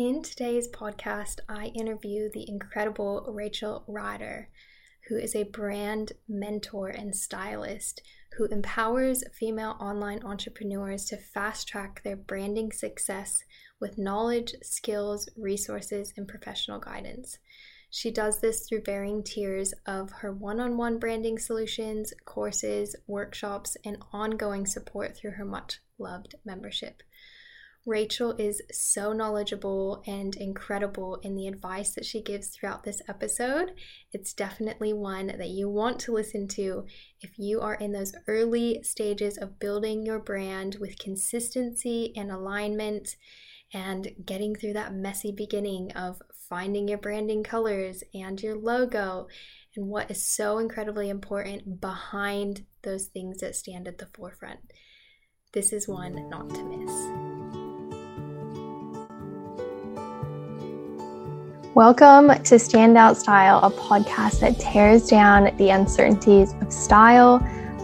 In 0.00 0.22
today's 0.22 0.66
podcast, 0.66 1.40
I 1.46 1.66
interview 1.74 2.30
the 2.32 2.48
incredible 2.48 3.26
Rachel 3.28 3.84
Reiter, 3.86 4.48
who 5.10 5.18
is 5.18 5.36
a 5.36 5.42
brand 5.42 6.12
mentor 6.26 6.88
and 6.88 7.14
stylist 7.14 8.00
who 8.38 8.46
empowers 8.46 9.22
female 9.38 9.76
online 9.78 10.22
entrepreneurs 10.24 11.04
to 11.04 11.18
fast 11.18 11.68
track 11.68 12.02
their 12.02 12.16
branding 12.16 12.72
success 12.72 13.44
with 13.78 13.98
knowledge, 13.98 14.54
skills, 14.62 15.28
resources, 15.36 16.14
and 16.16 16.26
professional 16.26 16.80
guidance. 16.80 17.36
She 17.90 18.10
does 18.10 18.40
this 18.40 18.66
through 18.66 18.84
varying 18.86 19.22
tiers 19.22 19.74
of 19.84 20.12
her 20.12 20.32
one 20.32 20.60
on 20.60 20.78
one 20.78 20.98
branding 20.98 21.38
solutions, 21.38 22.14
courses, 22.24 22.96
workshops, 23.06 23.76
and 23.84 23.98
ongoing 24.14 24.64
support 24.64 25.14
through 25.14 25.32
her 25.32 25.44
much 25.44 25.80
loved 25.98 26.36
membership. 26.42 27.02
Rachel 27.86 28.32
is 28.32 28.60
so 28.70 29.12
knowledgeable 29.12 30.02
and 30.06 30.36
incredible 30.36 31.16
in 31.22 31.34
the 31.34 31.46
advice 31.46 31.92
that 31.92 32.04
she 32.04 32.22
gives 32.22 32.48
throughout 32.48 32.84
this 32.84 33.00
episode. 33.08 33.72
It's 34.12 34.34
definitely 34.34 34.92
one 34.92 35.28
that 35.28 35.48
you 35.48 35.68
want 35.68 35.98
to 36.00 36.12
listen 36.12 36.46
to 36.48 36.84
if 37.22 37.38
you 37.38 37.60
are 37.60 37.74
in 37.74 37.92
those 37.92 38.14
early 38.28 38.82
stages 38.82 39.38
of 39.38 39.58
building 39.58 40.04
your 40.04 40.18
brand 40.18 40.76
with 40.78 40.98
consistency 40.98 42.12
and 42.16 42.30
alignment 42.30 43.16
and 43.72 44.10
getting 44.26 44.54
through 44.54 44.74
that 44.74 44.94
messy 44.94 45.32
beginning 45.32 45.92
of 45.92 46.20
finding 46.50 46.86
your 46.86 46.98
branding 46.98 47.42
colors 47.42 48.02
and 48.12 48.42
your 48.42 48.56
logo 48.56 49.26
and 49.74 49.86
what 49.86 50.10
is 50.10 50.26
so 50.26 50.58
incredibly 50.58 51.08
important 51.08 51.80
behind 51.80 52.66
those 52.82 53.06
things 53.06 53.38
that 53.38 53.54
stand 53.54 53.88
at 53.88 53.98
the 53.98 54.08
forefront. 54.12 54.60
This 55.52 55.72
is 55.72 55.88
one 55.88 56.28
not 56.28 56.50
to 56.50 56.62
miss. 56.62 57.29
Welcome 61.76 62.30
to 62.30 62.56
Standout 62.56 63.14
Style, 63.14 63.60
a 63.62 63.70
podcast 63.70 64.40
that 64.40 64.58
tears 64.58 65.06
down 65.06 65.56
the 65.56 65.70
uncertainties 65.70 66.52
of 66.60 66.72
style, 66.72 67.38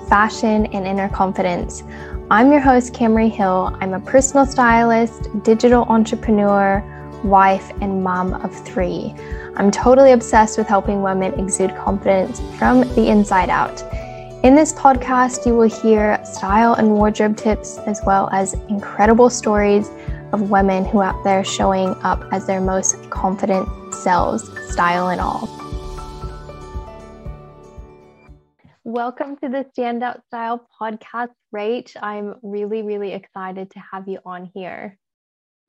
fashion, 0.09 0.67
and 0.67 0.85
inner 0.85 1.09
confidence. 1.09 1.85
I'm 2.29 2.51
your 2.51 2.59
host, 2.59 2.95
Camry 2.95 3.31
Hill. 3.31 3.77
I'm 3.81 3.95
a 3.95 4.01
personal 4.01 4.45
stylist, 4.45 5.29
digital 5.45 5.85
entrepreneur, 5.85 6.83
wife, 7.23 7.71
and 7.81 8.03
mom 8.03 8.35
of 8.35 8.53
three. 8.65 9.15
I'm 9.55 9.71
totally 9.71 10.11
obsessed 10.11 10.59
with 10.59 10.67
helping 10.67 11.01
women 11.01 11.39
exude 11.39 11.71
confidence 11.77 12.41
from 12.59 12.81
the 12.97 13.07
inside 13.07 13.51
out. 13.51 13.85
In 14.43 14.57
this 14.57 14.73
podcast, 14.73 15.47
you 15.47 15.55
will 15.57 15.71
hear 15.71 16.21
style 16.25 16.75
and 16.75 16.91
wardrobe 16.91 17.37
tips 17.37 17.79
as 17.87 18.01
well 18.05 18.29
as 18.33 18.55
incredible 18.69 19.31
stories 19.31 19.91
of 20.33 20.51
women 20.51 20.85
who 20.85 20.99
are 20.99 21.15
out 21.15 21.25
there 21.25 21.45
showing 21.45 21.91
up 22.03 22.25
as 22.33 22.47
their 22.47 22.61
most 22.61 23.11
confident 23.11 23.69
selves, 23.95 24.49
style 24.71 25.09
and 25.09 25.21
all. 25.21 25.49
Welcome 28.85 29.37
to 29.39 29.49
the 29.49 29.67
Standout 29.77 30.23
Style 30.27 30.67
podcast, 30.81 31.33
Rach. 31.55 31.97
I'm 32.01 32.37
really, 32.43 32.83
really 32.83 33.13
excited 33.13 33.71
to 33.73 33.83
have 33.93 34.09
you 34.09 34.21
on 34.25 34.51
here. 34.55 34.99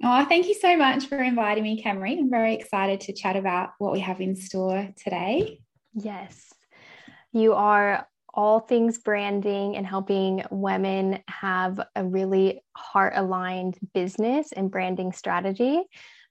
Oh, 0.04 0.26
thank 0.26 0.48
you 0.48 0.54
so 0.54 0.78
much 0.78 1.08
for 1.08 1.22
inviting 1.22 1.64
me, 1.64 1.82
Camry. 1.84 2.18
I'm 2.20 2.30
very 2.30 2.54
excited 2.54 3.02
to 3.02 3.14
chat 3.14 3.36
about 3.36 3.72
what 3.80 3.92
we 3.92 4.02
have 4.02 4.22
in 4.22 4.36
store 4.36 4.90
today. 5.04 5.60
Yes. 5.96 6.54
You 7.34 7.54
are 7.54 8.08
all 8.38 8.60
things 8.60 9.00
branding 9.00 9.76
and 9.76 9.86
helping 9.86 10.44
women 10.52 11.20
have 11.28 11.82
a 11.96 12.06
really 12.06 12.62
heart 12.76 13.14
aligned 13.16 13.78
business 13.96 14.52
and 14.52 14.70
branding 14.70 15.12
strategy. 15.12 15.82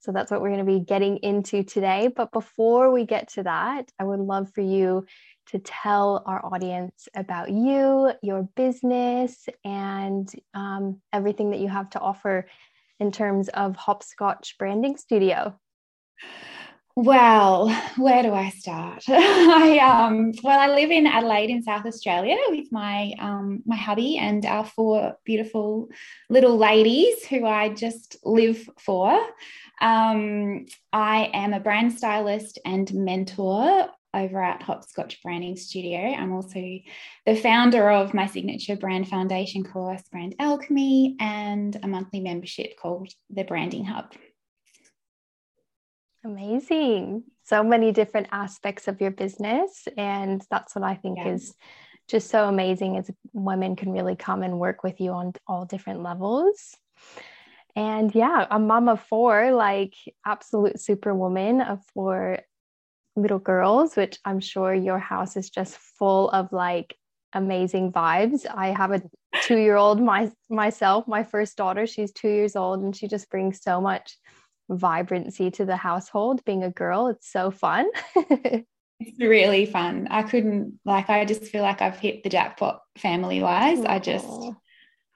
So 0.00 0.12
that's 0.12 0.30
what 0.30 0.40
we're 0.40 0.52
going 0.52 0.64
to 0.64 0.72
be 0.72 0.84
getting 0.84 1.16
into 1.18 1.64
today. 1.64 2.08
But 2.14 2.30
before 2.30 2.92
we 2.92 3.04
get 3.04 3.28
to 3.30 3.42
that, 3.42 3.90
I 3.98 4.04
would 4.04 4.20
love 4.20 4.52
for 4.54 4.60
you 4.60 5.04
to 5.48 5.58
tell 5.58 6.22
our 6.26 6.44
audience 6.46 7.08
about 7.16 7.50
you, 7.50 8.12
your 8.22 8.48
business, 8.54 9.48
and 9.64 10.32
um, 10.54 11.00
everything 11.12 11.50
that 11.50 11.60
you 11.60 11.68
have 11.68 11.90
to 11.90 12.00
offer 12.00 12.46
in 13.00 13.10
terms 13.10 13.48
of 13.48 13.74
Hopscotch 13.74 14.56
Branding 14.58 14.96
Studio. 14.96 15.58
Well, 16.98 17.68
where 17.98 18.22
do 18.22 18.32
I 18.32 18.48
start? 18.48 19.04
I 19.08 19.78
um 19.80 20.32
well, 20.42 20.58
I 20.58 20.74
live 20.74 20.90
in 20.90 21.06
Adelaide 21.06 21.50
in 21.50 21.62
South 21.62 21.84
Australia 21.84 22.38
with 22.48 22.72
my 22.72 23.12
um 23.18 23.62
my 23.66 23.76
hubby 23.76 24.16
and 24.16 24.46
our 24.46 24.64
four 24.64 25.18
beautiful 25.22 25.90
little 26.30 26.56
ladies 26.56 27.22
who 27.26 27.44
I 27.44 27.68
just 27.68 28.16
live 28.24 28.66
for. 28.80 29.12
Um, 29.78 30.64
I 30.90 31.30
am 31.34 31.52
a 31.52 31.60
brand 31.60 31.92
stylist 31.92 32.58
and 32.64 32.90
mentor 32.94 33.90
over 34.14 34.42
at 34.42 34.62
Hopscotch 34.62 35.22
Branding 35.22 35.56
Studio. 35.56 35.98
I'm 35.98 36.32
also 36.32 36.78
the 37.26 37.36
founder 37.36 37.90
of 37.90 38.14
my 38.14 38.26
signature 38.26 38.74
brand 38.74 39.06
foundation 39.08 39.64
course, 39.64 40.00
Brand 40.10 40.34
Alchemy, 40.38 41.16
and 41.20 41.78
a 41.82 41.86
monthly 41.86 42.20
membership 42.20 42.78
called 42.80 43.12
the 43.28 43.44
Branding 43.44 43.84
Hub. 43.84 44.14
Amazing. 46.26 47.22
So 47.44 47.62
many 47.62 47.92
different 47.92 48.26
aspects 48.32 48.88
of 48.88 49.00
your 49.00 49.12
business. 49.12 49.86
And 49.96 50.44
that's 50.50 50.74
what 50.74 50.82
I 50.82 50.96
think 50.96 51.18
yeah. 51.18 51.28
is 51.28 51.54
just 52.08 52.30
so 52.30 52.48
amazing 52.48 52.96
is 52.96 53.08
women 53.32 53.76
can 53.76 53.92
really 53.92 54.16
come 54.16 54.42
and 54.42 54.58
work 54.58 54.82
with 54.82 55.00
you 55.00 55.12
on 55.12 55.34
all 55.46 55.66
different 55.66 56.02
levels. 56.02 56.76
And 57.76 58.12
yeah, 58.12 58.44
a 58.50 58.58
mom 58.58 58.88
of 58.88 59.00
four, 59.02 59.52
like 59.52 59.94
absolute 60.24 60.80
superwoman 60.80 61.60
of 61.60 61.84
four 61.94 62.40
little 63.14 63.38
girls, 63.38 63.94
which 63.94 64.18
I'm 64.24 64.40
sure 64.40 64.74
your 64.74 64.98
house 64.98 65.36
is 65.36 65.48
just 65.48 65.76
full 65.76 66.28
of 66.30 66.52
like 66.52 66.96
amazing 67.34 67.92
vibes. 67.92 68.46
I 68.52 68.68
have 68.68 68.90
a 68.90 69.02
two 69.42 69.58
year 69.58 69.76
old 69.76 70.02
my, 70.02 70.32
myself, 70.50 71.06
my 71.06 71.22
first 71.22 71.56
daughter, 71.56 71.86
she's 71.86 72.10
two 72.10 72.30
years 72.30 72.56
old, 72.56 72.82
and 72.82 72.96
she 72.96 73.06
just 73.06 73.30
brings 73.30 73.62
so 73.62 73.80
much 73.80 74.16
vibrancy 74.68 75.50
to 75.52 75.64
the 75.64 75.76
household 75.76 76.44
being 76.44 76.64
a 76.64 76.70
girl 76.70 77.08
it's 77.08 77.30
so 77.30 77.50
fun. 77.50 77.86
It's 78.98 79.20
really 79.20 79.66
fun. 79.66 80.08
I 80.10 80.22
couldn't 80.22 80.80
like 80.86 81.10
i 81.10 81.26
just 81.26 81.44
feel 81.44 81.62
like 81.62 81.82
i've 81.82 81.98
hit 81.98 82.22
the 82.22 82.30
jackpot 82.30 82.80
family 82.96 83.42
wise 83.42 83.84
i 83.84 83.98
just 83.98 84.26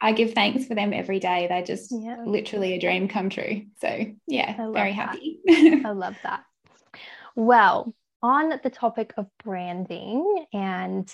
i 0.02 0.12
give 0.12 0.34
thanks 0.34 0.66
for 0.66 0.74
them 0.74 0.92
every 0.92 1.18
day. 1.18 1.46
They're 1.48 1.64
just 1.64 1.90
yeah. 1.90 2.22
literally 2.26 2.74
a 2.74 2.78
dream 2.78 3.08
come 3.08 3.30
true. 3.30 3.62
So 3.80 4.04
yeah 4.26 4.70
very 4.70 4.92
happy. 4.92 5.40
I 5.48 5.92
love 5.94 6.16
that. 6.24 6.44
Well 7.34 7.94
on 8.22 8.60
the 8.62 8.70
topic 8.70 9.14
of 9.16 9.28
branding 9.42 10.44
and 10.52 11.10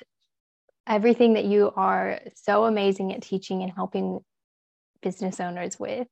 everything 0.89 1.35
that 1.35 1.45
you 1.45 1.73
are 1.77 2.21
so 2.35 2.65
amazing 2.65 3.13
at 3.13 3.23
teaching 3.23 3.63
and 3.63 3.73
helping 3.73 4.21
business 5.03 5.41
owners 5.41 5.79
with 5.79 6.09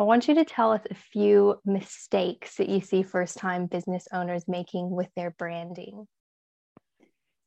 I 0.00 0.04
want 0.04 0.28
you 0.28 0.34
to 0.36 0.46
tell 0.46 0.72
us 0.72 0.80
a 0.90 0.94
few 0.94 1.60
mistakes 1.66 2.56
that 2.56 2.70
you 2.70 2.80
see 2.80 3.02
first 3.02 3.36
time 3.36 3.66
business 3.66 4.08
owners 4.14 4.44
making 4.48 4.90
with 4.90 5.08
their 5.14 5.30
branding. 5.30 6.06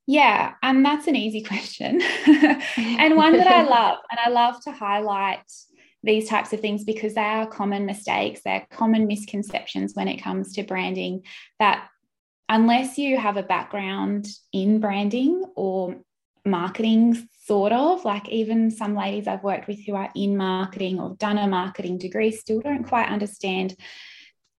Yeah, 0.05 0.53
and 0.61 0.85
that's 0.85 1.07
an 1.07 1.15
easy 1.15 1.41
question. 1.41 1.99
and 2.77 3.15
one 3.15 3.37
that 3.37 3.47
I 3.47 3.63
love. 3.63 3.97
And 4.11 4.19
I 4.23 4.29
love 4.29 4.61
to 4.65 4.71
highlight 4.71 5.51
these 6.03 6.29
types 6.29 6.53
of 6.53 6.59
things 6.59 6.83
because 6.83 7.15
they 7.15 7.21
are 7.21 7.47
common 7.47 7.87
mistakes, 7.87 8.41
they're 8.45 8.67
common 8.69 9.07
misconceptions 9.07 9.95
when 9.95 10.07
it 10.07 10.21
comes 10.21 10.53
to 10.53 10.63
branding 10.63 11.23
that 11.57 11.87
unless 12.49 12.99
you 12.99 13.17
have 13.17 13.37
a 13.37 13.43
background 13.43 14.27
in 14.51 14.79
branding 14.79 15.43
or 15.55 15.95
marketing 16.45 17.27
sort 17.45 17.71
of 17.71 18.05
like 18.05 18.27
even 18.29 18.71
some 18.71 18.95
ladies 18.95 19.27
I've 19.27 19.43
worked 19.43 19.67
with 19.67 19.83
who 19.85 19.95
are 19.95 20.09
in 20.15 20.37
marketing 20.37 20.99
or 20.99 21.15
done 21.15 21.37
a 21.37 21.47
marketing 21.47 21.97
degree 21.97 22.31
still 22.31 22.61
don't 22.61 22.83
quite 22.83 23.09
understand 23.09 23.75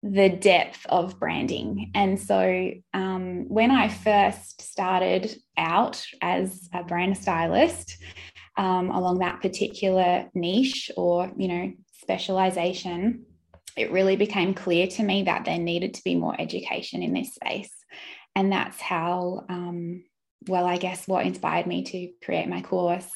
the 0.02 0.28
depth 0.28 0.86
of 0.88 1.18
branding. 1.18 1.92
And 1.96 2.20
so 2.20 2.72
um, 2.94 3.48
when 3.48 3.72
I 3.72 3.88
first 3.88 4.62
started 4.62 5.34
out 5.58 6.06
as 6.22 6.68
a 6.74 6.84
brand 6.84 7.18
stylist 7.18 7.98
um, 8.58 8.92
along 8.92 9.20
that 9.20 9.42
particular 9.42 10.30
niche 10.34 10.92
or, 10.98 11.32
you 11.38 11.48
know, 11.48 11.74
specialization, 12.02 13.26
it 13.78 13.92
really 13.92 14.18
became 14.18 14.54
clear 14.54 14.88
to 14.88 15.04
me 15.04 15.24
that 15.24 15.46
there 15.46 15.58
needed 15.58 15.94
to 15.94 16.04
be 16.04 16.16
more 16.16 16.36
education 16.40 17.02
in 17.02 17.14
this 17.14 17.34
space. 17.36 17.72
And 18.36 18.52
that's 18.52 18.82
how 18.82 19.46
um, 19.48 20.04
well, 20.48 20.66
I 20.66 20.78
guess 20.78 21.08
what 21.08 21.26
inspired 21.26 21.68
me 21.68 21.84
to 21.84 22.12
create 22.24 22.48
my 22.48 22.62
course, 22.62 23.10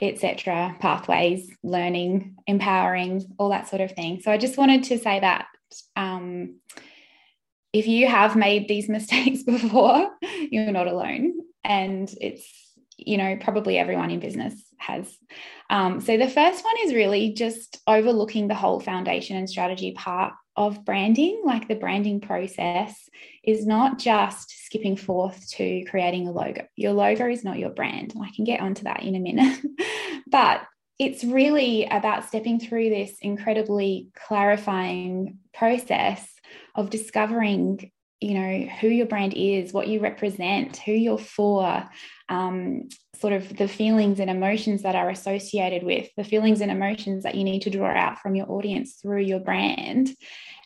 etc., 0.00 0.76
pathways, 0.80 1.50
learning, 1.62 2.36
empowering, 2.46 3.22
all 3.38 3.50
that 3.50 3.68
sort 3.68 3.82
of 3.82 3.92
thing. 3.92 4.20
So 4.20 4.30
I 4.30 4.38
just 4.38 4.58
wanted 4.58 4.84
to 4.84 4.98
say 4.98 5.20
that 5.20 5.46
um, 5.96 6.60
if 7.72 7.86
you 7.86 8.08
have 8.08 8.36
made 8.36 8.68
these 8.68 8.88
mistakes 8.96 9.42
before, 9.42 10.10
you're 10.50 10.72
not 10.72 10.88
alone, 10.88 11.34
and 11.64 12.12
it's 12.20 12.70
you 13.06 13.16
know, 13.16 13.36
probably 13.40 13.78
everyone 13.78 14.10
in 14.10 14.20
business 14.20 14.54
has. 14.78 15.16
Um, 15.68 16.00
so 16.00 16.16
the 16.16 16.28
first 16.28 16.64
one 16.64 16.74
is 16.82 16.94
really 16.94 17.32
just 17.32 17.80
overlooking 17.86 18.48
the 18.48 18.54
whole 18.54 18.80
foundation 18.80 19.36
and 19.36 19.48
strategy 19.48 19.92
part 19.92 20.34
of 20.56 20.84
branding, 20.84 21.42
like 21.44 21.68
the 21.68 21.74
branding 21.74 22.20
process 22.20 23.08
is 23.44 23.66
not 23.66 23.98
just 23.98 24.50
skipping 24.64 24.96
forth 24.96 25.48
to 25.50 25.84
creating 25.84 26.26
a 26.26 26.32
logo. 26.32 26.66
Your 26.76 26.92
logo 26.92 27.28
is 27.28 27.44
not 27.44 27.58
your 27.58 27.70
brand. 27.70 28.14
I 28.20 28.30
can 28.34 28.44
get 28.44 28.60
onto 28.60 28.84
that 28.84 29.02
in 29.02 29.14
a 29.14 29.20
minute. 29.20 29.60
but 30.26 30.62
it's 30.98 31.24
really 31.24 31.86
about 31.86 32.26
stepping 32.26 32.60
through 32.60 32.90
this 32.90 33.16
incredibly 33.22 34.08
clarifying 34.14 35.38
process 35.54 36.28
of 36.74 36.90
discovering 36.90 37.90
you 38.20 38.34
know 38.34 38.68
who 38.80 38.88
your 38.88 39.06
brand 39.06 39.34
is 39.34 39.72
what 39.72 39.88
you 39.88 40.00
represent 40.00 40.76
who 40.78 40.92
you're 40.92 41.18
for 41.18 41.88
um, 42.30 42.88
sort 43.20 43.32
of 43.32 43.56
the 43.56 43.68
feelings 43.68 44.20
and 44.20 44.30
emotions 44.30 44.82
that 44.82 44.94
are 44.94 45.10
associated 45.10 45.82
with 45.82 46.08
the 46.16 46.24
feelings 46.24 46.60
and 46.60 46.70
emotions 46.70 47.24
that 47.24 47.34
you 47.34 47.44
need 47.44 47.62
to 47.62 47.70
draw 47.70 47.90
out 47.90 48.18
from 48.18 48.34
your 48.34 48.50
audience 48.50 48.94
through 48.94 49.20
your 49.20 49.40
brand. 49.40 50.10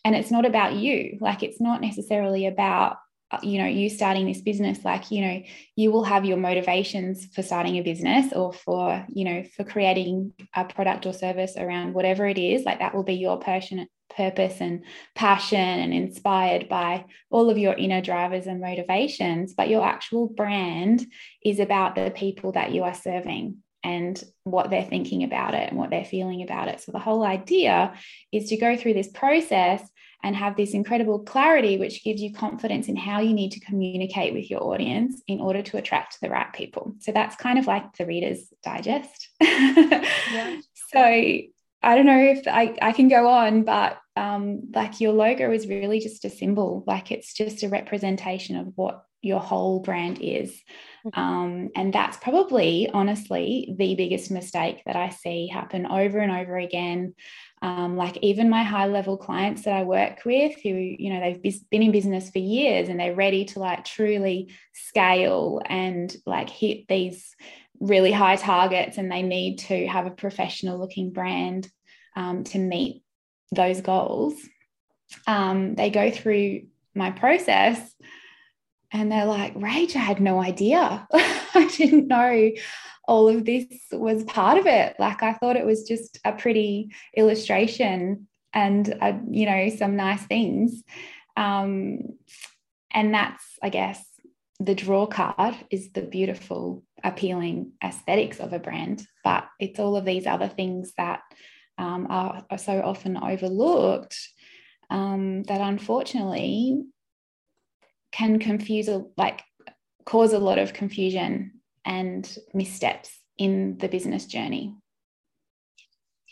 And 0.04 0.14
it's 0.14 0.30
not 0.30 0.44
about 0.44 0.74
you. 0.74 1.18
Like 1.20 1.42
it's 1.42 1.60
not 1.60 1.80
necessarily 1.80 2.46
about 2.46 2.98
uh, 3.30 3.38
you 3.42 3.58
know 3.58 3.66
you 3.66 3.88
starting 3.88 4.26
this 4.26 4.42
business. 4.42 4.84
Like 4.84 5.10
you 5.10 5.22
know 5.22 5.42
you 5.74 5.90
will 5.90 6.04
have 6.04 6.26
your 6.26 6.36
motivations 6.36 7.26
for 7.34 7.42
starting 7.42 7.76
a 7.76 7.82
business 7.82 8.32
or 8.34 8.52
for 8.52 9.04
you 9.08 9.24
know 9.24 9.42
for 9.56 9.64
creating 9.64 10.34
a 10.54 10.66
product 10.66 11.06
or 11.06 11.14
service 11.14 11.54
around 11.56 11.94
whatever 11.94 12.26
it 12.26 12.38
is. 12.38 12.64
Like 12.64 12.80
that 12.80 12.94
will 12.94 13.02
be 13.02 13.14
your 13.14 13.40
passionate 13.40 13.88
purpose 14.10 14.60
and 14.60 14.84
passion 15.14 15.58
and 15.58 15.92
inspired 15.92 16.68
by 16.68 17.04
all 17.30 17.50
of 17.50 17.58
your 17.58 17.74
inner 17.74 18.00
drivers 18.00 18.46
and 18.46 18.60
motivations 18.60 19.54
but 19.54 19.68
your 19.68 19.84
actual 19.84 20.28
brand 20.28 21.04
is 21.44 21.58
about 21.58 21.94
the 21.94 22.12
people 22.14 22.52
that 22.52 22.72
you 22.72 22.82
are 22.82 22.94
serving 22.94 23.56
and 23.82 24.22
what 24.44 24.70
they're 24.70 24.84
thinking 24.84 25.24
about 25.24 25.54
it 25.54 25.68
and 25.68 25.78
what 25.78 25.90
they're 25.90 26.04
feeling 26.04 26.42
about 26.42 26.68
it 26.68 26.80
so 26.80 26.92
the 26.92 26.98
whole 26.98 27.24
idea 27.24 27.94
is 28.32 28.48
to 28.48 28.56
go 28.56 28.76
through 28.76 28.94
this 28.94 29.08
process 29.08 29.82
and 30.24 30.34
have 30.34 30.56
this 30.56 30.72
incredible 30.72 31.18
clarity, 31.18 31.76
which 31.76 32.02
gives 32.02 32.20
you 32.20 32.32
confidence 32.32 32.88
in 32.88 32.96
how 32.96 33.20
you 33.20 33.34
need 33.34 33.52
to 33.52 33.60
communicate 33.60 34.32
with 34.32 34.50
your 34.50 34.64
audience 34.64 35.22
in 35.28 35.38
order 35.38 35.60
to 35.60 35.76
attract 35.76 36.18
the 36.22 36.30
right 36.30 36.50
people. 36.54 36.94
So 37.00 37.12
that's 37.12 37.36
kind 37.36 37.58
of 37.58 37.66
like 37.66 37.94
the 37.98 38.06
Reader's 38.06 38.48
Digest. 38.64 39.28
yeah. 39.40 40.60
So 40.92 41.40
I 41.84 41.94
don't 41.94 42.06
know 42.06 42.18
if 42.18 42.46
I, 42.46 42.76
I 42.80 42.92
can 42.92 43.08
go 43.08 43.28
on, 43.28 43.64
but 43.64 43.98
um, 44.16 44.62
like 44.74 45.00
your 45.00 45.12
logo 45.12 45.50
is 45.50 45.66
really 45.66 46.00
just 46.00 46.24
a 46.24 46.30
symbol, 46.30 46.84
like 46.86 47.10
it's 47.12 47.34
just 47.34 47.62
a 47.62 47.68
representation 47.68 48.56
of 48.56 48.72
what 48.76 49.04
your 49.22 49.40
whole 49.40 49.80
brand 49.80 50.18
is. 50.20 50.50
Mm-hmm. 51.06 51.20
Um, 51.20 51.70
and 51.74 51.92
that's 51.92 52.16
probably, 52.18 52.88
honestly, 52.92 53.74
the 53.76 53.94
biggest 53.94 54.30
mistake 54.30 54.82
that 54.86 54.96
I 54.96 55.10
see 55.10 55.48
happen 55.48 55.86
over 55.86 56.18
and 56.18 56.30
over 56.30 56.56
again. 56.56 57.14
Um, 57.62 57.96
like 57.96 58.18
even 58.18 58.50
my 58.50 58.62
high 58.62 58.86
level 58.86 59.16
clients 59.16 59.62
that 59.62 59.72
I 59.72 59.84
work 59.84 60.20
with 60.26 60.54
who, 60.62 60.68
you 60.68 61.12
know, 61.12 61.20
they've 61.20 61.70
been 61.70 61.82
in 61.82 61.92
business 61.92 62.28
for 62.28 62.38
years 62.38 62.90
and 62.90 63.00
they're 63.00 63.14
ready 63.14 63.46
to 63.46 63.58
like 63.58 63.86
truly 63.86 64.52
scale 64.74 65.62
and 65.64 66.14
like 66.26 66.50
hit 66.50 66.86
these 66.88 67.34
really 67.84 68.12
high 68.12 68.36
targets 68.36 68.98
and 68.98 69.10
they 69.10 69.22
need 69.22 69.58
to 69.58 69.86
have 69.86 70.06
a 70.06 70.10
professional 70.10 70.78
looking 70.78 71.12
brand 71.12 71.68
um, 72.16 72.44
to 72.44 72.58
meet 72.58 73.02
those 73.52 73.80
goals. 73.80 74.34
Um, 75.26 75.74
they 75.74 75.90
go 75.90 76.10
through 76.10 76.62
my 76.94 77.10
process 77.10 77.78
and 78.90 79.10
they're 79.10 79.26
like, 79.26 79.54
Rach, 79.54 79.96
I 79.96 80.00
had 80.00 80.20
no 80.20 80.40
idea. 80.40 81.06
I 81.12 81.70
didn't 81.76 82.08
know 82.08 82.50
all 83.06 83.28
of 83.28 83.44
this 83.44 83.66
was 83.92 84.24
part 84.24 84.56
of 84.58 84.66
it. 84.66 84.96
Like 84.98 85.22
I 85.22 85.34
thought 85.34 85.56
it 85.56 85.66
was 85.66 85.86
just 85.86 86.18
a 86.24 86.32
pretty 86.32 86.90
illustration 87.16 88.28
and 88.52 88.88
a, 88.88 89.20
you 89.30 89.46
know 89.46 89.68
some 89.68 89.96
nice 89.96 90.22
things. 90.22 90.82
Um, 91.36 91.98
and 92.92 93.12
that's, 93.12 93.44
I 93.60 93.68
guess, 93.68 94.02
the 94.60 94.74
draw 94.74 95.06
card 95.06 95.56
is 95.70 95.92
the 95.92 96.02
beautiful, 96.02 96.84
appealing 97.02 97.72
aesthetics 97.82 98.38
of 98.38 98.52
a 98.52 98.58
brand, 98.58 99.06
but 99.22 99.46
it's 99.58 99.80
all 99.80 99.96
of 99.96 100.04
these 100.04 100.26
other 100.26 100.48
things 100.48 100.92
that 100.96 101.20
um, 101.76 102.06
are, 102.08 102.44
are, 102.50 102.58
so 102.58 102.80
often 102.80 103.16
overlooked 103.16 104.16
um, 104.90 105.42
that 105.44 105.60
unfortunately 105.60 106.84
can 108.12 108.38
confuse 108.38 108.86
a, 108.86 109.02
like 109.16 109.42
cause 110.04 110.32
a 110.32 110.38
lot 110.38 110.58
of 110.58 110.72
confusion 110.72 111.60
and 111.84 112.38
missteps 112.52 113.18
in 113.38 113.76
the 113.78 113.88
business 113.88 114.26
journey. 114.26 114.72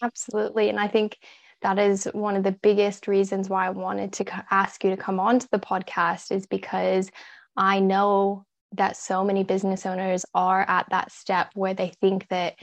Absolutely. 0.01 0.69
And 0.69 0.79
I 0.79 0.87
think 0.87 1.19
that 1.63 1.79
is 1.79 2.05
one 2.13 2.37
of 2.37 2.43
the 2.43 2.53
biggest 2.53 3.09
reasons 3.09 3.49
why 3.49 3.67
I 3.67 3.71
wanted 3.71 4.13
to 4.15 4.45
ask 4.51 4.83
you 4.85 4.91
to 4.91 4.97
come 4.97 5.21
on 5.21 5.39
to 5.39 5.49
the 5.51 5.59
podcast 5.59 6.33
is 6.33 6.47
because 6.47 7.11
I 7.57 7.81
know 7.81 8.45
that 8.73 8.97
so 8.97 9.25
many 9.25 9.45
business 9.45 9.85
owners 9.87 10.25
are 10.35 10.63
at 10.63 10.87
that 10.91 11.13
step 11.13 11.51
where 11.55 11.75
they 11.75 11.93
think 12.01 12.29
that 12.29 12.55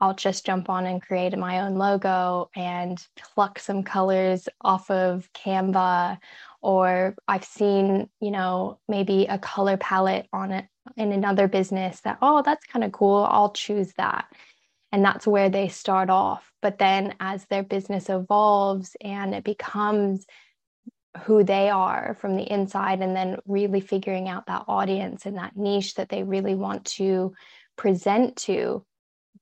I'll 0.00 0.14
just 0.14 0.44
jump 0.44 0.68
on 0.68 0.86
and 0.86 1.00
create 1.00 1.36
my 1.38 1.60
own 1.60 1.76
logo 1.76 2.50
and 2.54 2.98
pluck 3.16 3.58
some 3.58 3.82
colors 3.82 4.48
off 4.60 4.90
of 4.90 5.28
Canva 5.32 6.18
or 6.60 7.14
I've 7.28 7.44
seen, 7.44 8.08
you 8.20 8.30
know, 8.30 8.80
maybe 8.88 9.26
a 9.26 9.38
color 9.38 9.76
palette 9.76 10.26
on 10.32 10.50
it 10.50 10.66
in 10.96 11.12
another 11.12 11.48
business 11.48 12.00
that, 12.00 12.18
oh, 12.20 12.42
that's 12.42 12.66
kind 12.66 12.84
of 12.84 12.92
cool. 12.92 13.26
I'll 13.30 13.52
choose 13.52 13.92
that. 13.96 14.26
And 14.92 15.04
that's 15.04 15.26
where 15.26 15.48
they 15.48 15.68
start 15.68 16.10
off. 16.10 16.52
But 16.60 16.78
then 16.78 17.14
as 17.20 17.46
their 17.46 17.62
business 17.62 18.08
evolves 18.08 18.96
and 19.00 19.34
it 19.34 19.44
becomes 19.44 20.26
who 21.22 21.44
they 21.44 21.70
are 21.70 22.16
from 22.20 22.36
the 22.36 22.52
inside, 22.52 23.00
and 23.00 23.14
then 23.14 23.38
really 23.46 23.80
figuring 23.80 24.28
out 24.28 24.46
that 24.46 24.64
audience 24.68 25.26
and 25.26 25.36
that 25.36 25.56
niche 25.56 25.94
that 25.94 26.08
they 26.08 26.22
really 26.22 26.54
want 26.54 26.84
to 26.84 27.34
present 27.76 28.36
to, 28.36 28.84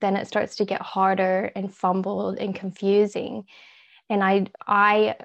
then 0.01 0.15
it 0.15 0.27
starts 0.27 0.57
to 0.57 0.65
get 0.65 0.81
harder 0.81 1.51
and 1.55 1.73
fumbled 1.73 2.37
and 2.37 2.55
confusing. 2.55 3.45
And 4.09 4.23
I, 4.23 4.47
I 4.67 5.15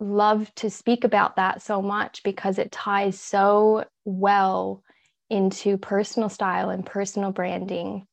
love 0.00 0.52
to 0.56 0.70
speak 0.70 1.04
about 1.04 1.36
that 1.36 1.62
so 1.62 1.80
much 1.80 2.22
because 2.22 2.58
it 2.58 2.72
ties 2.72 3.18
so 3.20 3.84
well 4.04 4.82
into 5.30 5.78
personal 5.78 6.28
style 6.28 6.70
and 6.70 6.84
personal 6.84 7.32
branding. 7.32 8.06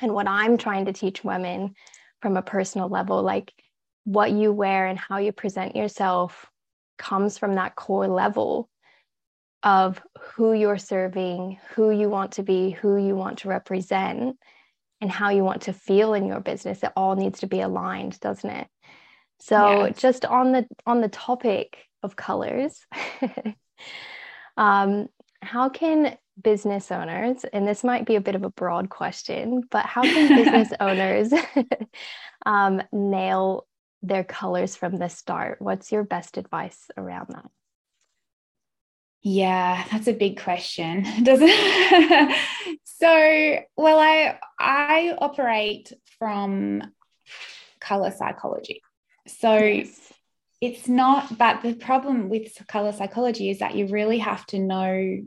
And 0.00 0.12
what 0.12 0.28
I'm 0.28 0.58
trying 0.58 0.84
to 0.86 0.92
teach 0.92 1.24
women 1.24 1.74
from 2.20 2.36
a 2.36 2.42
personal 2.42 2.88
level, 2.88 3.22
like 3.22 3.52
what 4.04 4.30
you 4.30 4.52
wear 4.52 4.86
and 4.86 4.98
how 4.98 5.18
you 5.18 5.32
present 5.32 5.74
yourself, 5.74 6.46
comes 6.96 7.38
from 7.38 7.54
that 7.54 7.76
core 7.76 8.08
level 8.08 8.68
of 9.62 10.00
who 10.20 10.52
you're 10.52 10.78
serving, 10.78 11.58
who 11.74 11.90
you 11.90 12.08
want 12.08 12.32
to 12.32 12.42
be, 12.42 12.70
who 12.70 12.96
you 12.96 13.16
want 13.16 13.38
to 13.38 13.48
represent, 13.48 14.36
and 15.00 15.10
how 15.10 15.30
you 15.30 15.44
want 15.44 15.62
to 15.62 15.72
feel 15.72 16.14
in 16.14 16.26
your 16.26 16.40
business. 16.40 16.82
It 16.82 16.92
all 16.96 17.16
needs 17.16 17.40
to 17.40 17.46
be 17.46 17.60
aligned, 17.60 18.18
doesn't 18.20 18.48
it? 18.48 18.68
So 19.38 19.86
yes. 19.86 19.98
just 19.98 20.24
on 20.24 20.52
the 20.52 20.66
on 20.86 21.00
the 21.00 21.08
topic 21.08 21.78
of 22.02 22.16
colors, 22.16 22.86
um, 24.56 25.08
how 25.42 25.68
can 25.68 26.16
business 26.42 26.90
owners, 26.90 27.44
and 27.52 27.66
this 27.66 27.84
might 27.84 28.06
be 28.06 28.16
a 28.16 28.20
bit 28.20 28.34
of 28.34 28.44
a 28.44 28.50
broad 28.50 28.88
question, 28.88 29.62
but 29.70 29.84
how 29.84 30.02
can 30.02 30.36
business 30.44 30.72
owners 30.80 31.32
um, 32.46 32.82
nail 32.92 33.66
their 34.02 34.24
colors 34.24 34.76
from 34.76 34.96
the 34.96 35.08
start? 35.08 35.60
What's 35.60 35.92
your 35.92 36.04
best 36.04 36.38
advice 36.38 36.90
around 36.96 37.28
that? 37.30 37.50
Yeah, 39.22 39.84
that's 39.90 40.06
a 40.06 40.12
big 40.12 40.40
question, 40.40 41.02
doesn't 41.24 41.48
it? 41.50 42.38
so, 42.84 43.58
well, 43.76 43.98
I 43.98 44.38
I 44.58 45.16
operate 45.18 45.92
from 46.18 46.82
color 47.80 48.12
psychology. 48.12 48.82
So 49.26 49.56
yes. 49.56 50.12
it's 50.60 50.88
not, 50.88 51.36
but 51.36 51.62
the 51.62 51.74
problem 51.74 52.28
with 52.28 52.56
color 52.68 52.92
psychology 52.92 53.50
is 53.50 53.58
that 53.58 53.74
you 53.74 53.88
really 53.88 54.18
have 54.18 54.46
to 54.46 54.58
know 54.58 55.22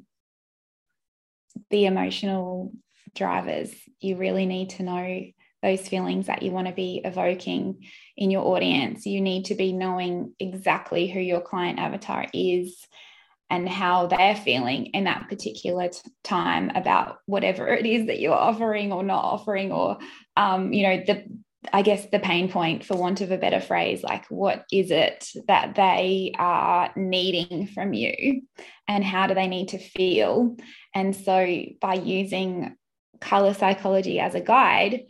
the 1.70 1.86
emotional 1.86 2.72
drivers. 3.16 3.74
You 4.00 4.16
really 4.16 4.46
need 4.46 4.72
to 4.72 4.84
know 4.84 5.26
those 5.62 5.88
feelings 5.88 6.28
that 6.28 6.42
you 6.42 6.52
want 6.52 6.68
to 6.68 6.74
be 6.74 7.02
evoking 7.04 7.86
in 8.16 8.32
your 8.32 8.46
audience. 8.46 9.06
You 9.06 9.22
need 9.22 9.46
to 9.46 9.56
be 9.56 9.74
knowing 9.74 10.34
exactly 10.40 11.08
who 11.08 11.20
your 11.20 11.42
client 11.42 11.80
avatar 11.80 12.26
is 12.34 12.78
and 13.50 13.68
how 13.68 14.08
they're 14.08 14.36
feeling 14.36 14.88
in 14.88 15.06
that 15.06 15.28
particular 15.28 15.90
t- 15.90 16.00
time 16.24 16.72
about 16.76 17.18
whatever 17.26 17.68
it 17.68 17.86
is 17.86 18.08
that 18.08 18.20
you're 18.20 18.34
offering 18.34 18.94
or 18.94 19.04
not 19.04 19.24
offering 19.24 19.72
or 19.72 19.98
um, 20.38 20.72
you 20.72 20.84
know 20.84 21.04
the 21.06 21.26
I 21.74 21.82
guess 21.82 22.06
the 22.10 22.20
pain 22.20 22.50
point, 22.50 22.86
for 22.86 22.96
want 22.96 23.20
of 23.20 23.32
a 23.32 23.38
better 23.38 23.60
phrase, 23.60 24.02
like 24.02 24.26
what 24.30 24.64
is 24.72 24.92
it 24.92 25.28
that 25.48 25.76
they 25.76 26.32
are 26.38 26.92
needing 26.96 27.68
from 27.68 27.94
you 27.94 28.44
and 28.88 29.04
how 29.04 29.28
do 29.28 29.34
they 29.34 29.48
need 29.48 29.70
to 29.70 29.78
feel? 29.78 30.56
And 30.96 31.14
so 31.14 31.64
by 31.82 31.96
using 31.96 32.78
color 33.20 33.54
psychology 33.54 34.22
as 34.22 34.36
a 34.36 34.42
guide, 34.42 35.02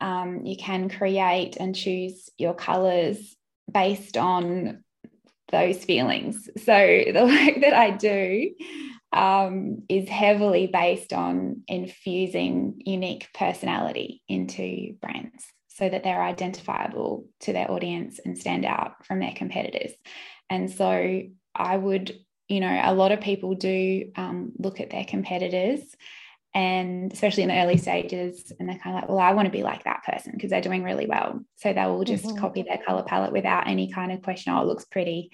um, 0.00 0.44
you 0.44 0.56
can 0.56 0.88
create 0.88 1.56
and 1.58 1.74
choose 1.74 2.30
your 2.38 2.54
colors 2.54 3.36
based 3.72 4.16
on 4.16 4.84
those 5.50 5.84
feelings. 5.84 6.48
So 6.56 6.72
the 7.12 7.24
work 7.24 7.60
that 7.62 7.74
I 7.74 7.90
do 7.90 8.50
um, 9.12 9.82
is 9.88 10.08
heavily 10.08 10.66
based 10.66 11.12
on 11.12 11.62
infusing 11.66 12.82
unique 12.84 13.28
personality 13.34 14.22
into 14.28 14.94
brands 15.00 15.44
so 15.68 15.88
that 15.88 16.02
they're 16.02 16.22
identifiable 16.22 17.26
to 17.40 17.52
their 17.52 17.70
audience 17.70 18.18
and 18.24 18.36
stand 18.36 18.64
out 18.64 19.06
from 19.06 19.20
their 19.20 19.32
competitors. 19.34 19.92
And 20.50 20.70
so 20.70 21.22
I 21.54 21.76
would, 21.76 22.18
you 22.48 22.60
know, 22.60 22.80
a 22.84 22.94
lot 22.94 23.12
of 23.12 23.20
people 23.20 23.54
do 23.54 24.10
um, 24.16 24.52
look 24.58 24.80
at 24.80 24.90
their 24.90 25.04
competitors 25.04 25.80
and 26.54 27.12
especially 27.12 27.42
in 27.42 27.50
the 27.50 27.60
early 27.60 27.76
stages 27.76 28.52
and 28.58 28.68
they're 28.68 28.78
kind 28.78 28.96
of 28.96 29.02
like 29.02 29.08
well 29.08 29.18
i 29.18 29.32
want 29.32 29.46
to 29.46 29.52
be 29.52 29.62
like 29.62 29.84
that 29.84 30.02
person 30.04 30.32
because 30.32 30.50
they're 30.50 30.60
doing 30.60 30.82
really 30.82 31.06
well. 31.06 31.40
So 31.56 31.72
they 31.72 31.84
will 31.84 32.04
just 32.04 32.24
mm-hmm. 32.24 32.38
copy 32.38 32.62
their 32.62 32.78
color 32.78 33.02
palette 33.02 33.32
without 33.32 33.68
any 33.68 33.92
kind 33.92 34.12
of 34.12 34.22
question 34.22 34.52
oh 34.52 34.62
it 34.62 34.66
looks 34.66 34.84
pretty. 34.84 35.30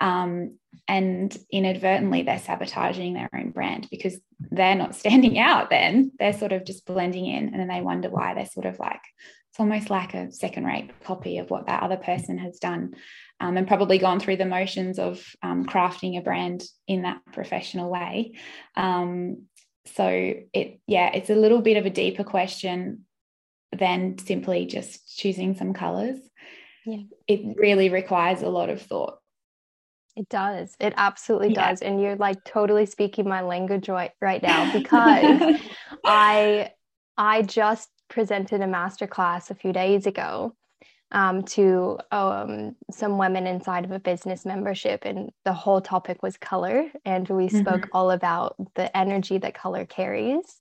Um, 0.00 0.58
and 0.88 1.36
inadvertently 1.52 2.22
they're 2.22 2.38
sabotaging 2.38 3.14
their 3.14 3.30
own 3.34 3.50
brand 3.50 3.88
because 3.90 4.18
they're 4.50 4.74
not 4.74 4.94
standing 4.96 5.38
out 5.38 5.70
then. 5.70 6.12
They're 6.18 6.32
sort 6.32 6.52
of 6.52 6.64
just 6.64 6.86
blending 6.86 7.26
in 7.26 7.48
and 7.48 7.60
then 7.60 7.68
they 7.68 7.80
wonder 7.80 8.08
why 8.10 8.34
they're 8.34 8.46
sort 8.46 8.66
of 8.66 8.78
like 8.78 9.02
it's 9.50 9.60
almost 9.60 9.88
like 9.88 10.14
a 10.14 10.32
second 10.32 10.64
rate 10.64 10.90
copy 11.04 11.38
of 11.38 11.48
what 11.48 11.66
that 11.66 11.84
other 11.84 11.96
person 11.96 12.38
has 12.38 12.58
done 12.58 12.94
um, 13.38 13.56
and 13.56 13.68
probably 13.68 13.98
gone 13.98 14.18
through 14.18 14.36
the 14.36 14.44
motions 14.44 14.98
of 14.98 15.24
um, 15.44 15.64
crafting 15.64 16.18
a 16.18 16.22
brand 16.22 16.64
in 16.88 17.02
that 17.02 17.20
professional 17.32 17.88
way. 17.88 18.32
Um, 18.76 19.44
so 19.86 20.08
it 20.08 20.80
yeah 20.86 21.10
it's 21.12 21.30
a 21.30 21.34
little 21.34 21.60
bit 21.60 21.76
of 21.76 21.86
a 21.86 21.90
deeper 21.90 22.24
question 22.24 23.04
than 23.76 24.16
simply 24.18 24.66
just 24.66 25.16
choosing 25.16 25.54
some 25.54 25.74
colors 25.74 26.18
yeah. 26.84 27.02
It 27.26 27.56
really 27.56 27.88
requires 27.88 28.42
a 28.42 28.48
lot 28.48 28.70
of 28.70 28.80
thought. 28.82 29.18
It 30.16 30.28
does. 30.28 30.76
It 30.78 30.94
absolutely 30.96 31.52
yeah. 31.54 31.70
does. 31.70 31.82
And 31.82 32.00
you're 32.00 32.16
like 32.16 32.44
totally 32.44 32.86
speaking 32.86 33.28
my 33.28 33.40
language 33.40 33.88
right 33.88 34.12
right 34.20 34.42
now 34.42 34.72
because 34.78 35.60
i 36.04 36.70
i 37.16 37.42
just 37.42 37.88
presented 38.08 38.60
a 38.60 38.66
masterclass 38.66 39.50
a 39.50 39.54
few 39.54 39.72
days 39.72 40.06
ago 40.06 40.54
um, 41.12 41.42
to 41.44 41.98
um, 42.10 42.74
some 42.90 43.18
women 43.18 43.46
inside 43.46 43.84
of 43.84 43.92
a 43.92 43.98
business 43.98 44.44
membership. 44.44 45.04
And 45.04 45.30
the 45.44 45.52
whole 45.52 45.80
topic 45.80 46.22
was 46.22 46.36
color. 46.36 46.90
And 47.04 47.28
we 47.28 47.46
mm-hmm. 47.46 47.60
spoke 47.60 47.88
all 47.92 48.10
about 48.10 48.56
the 48.74 48.94
energy 48.96 49.38
that 49.38 49.54
color 49.54 49.84
carries 49.84 50.60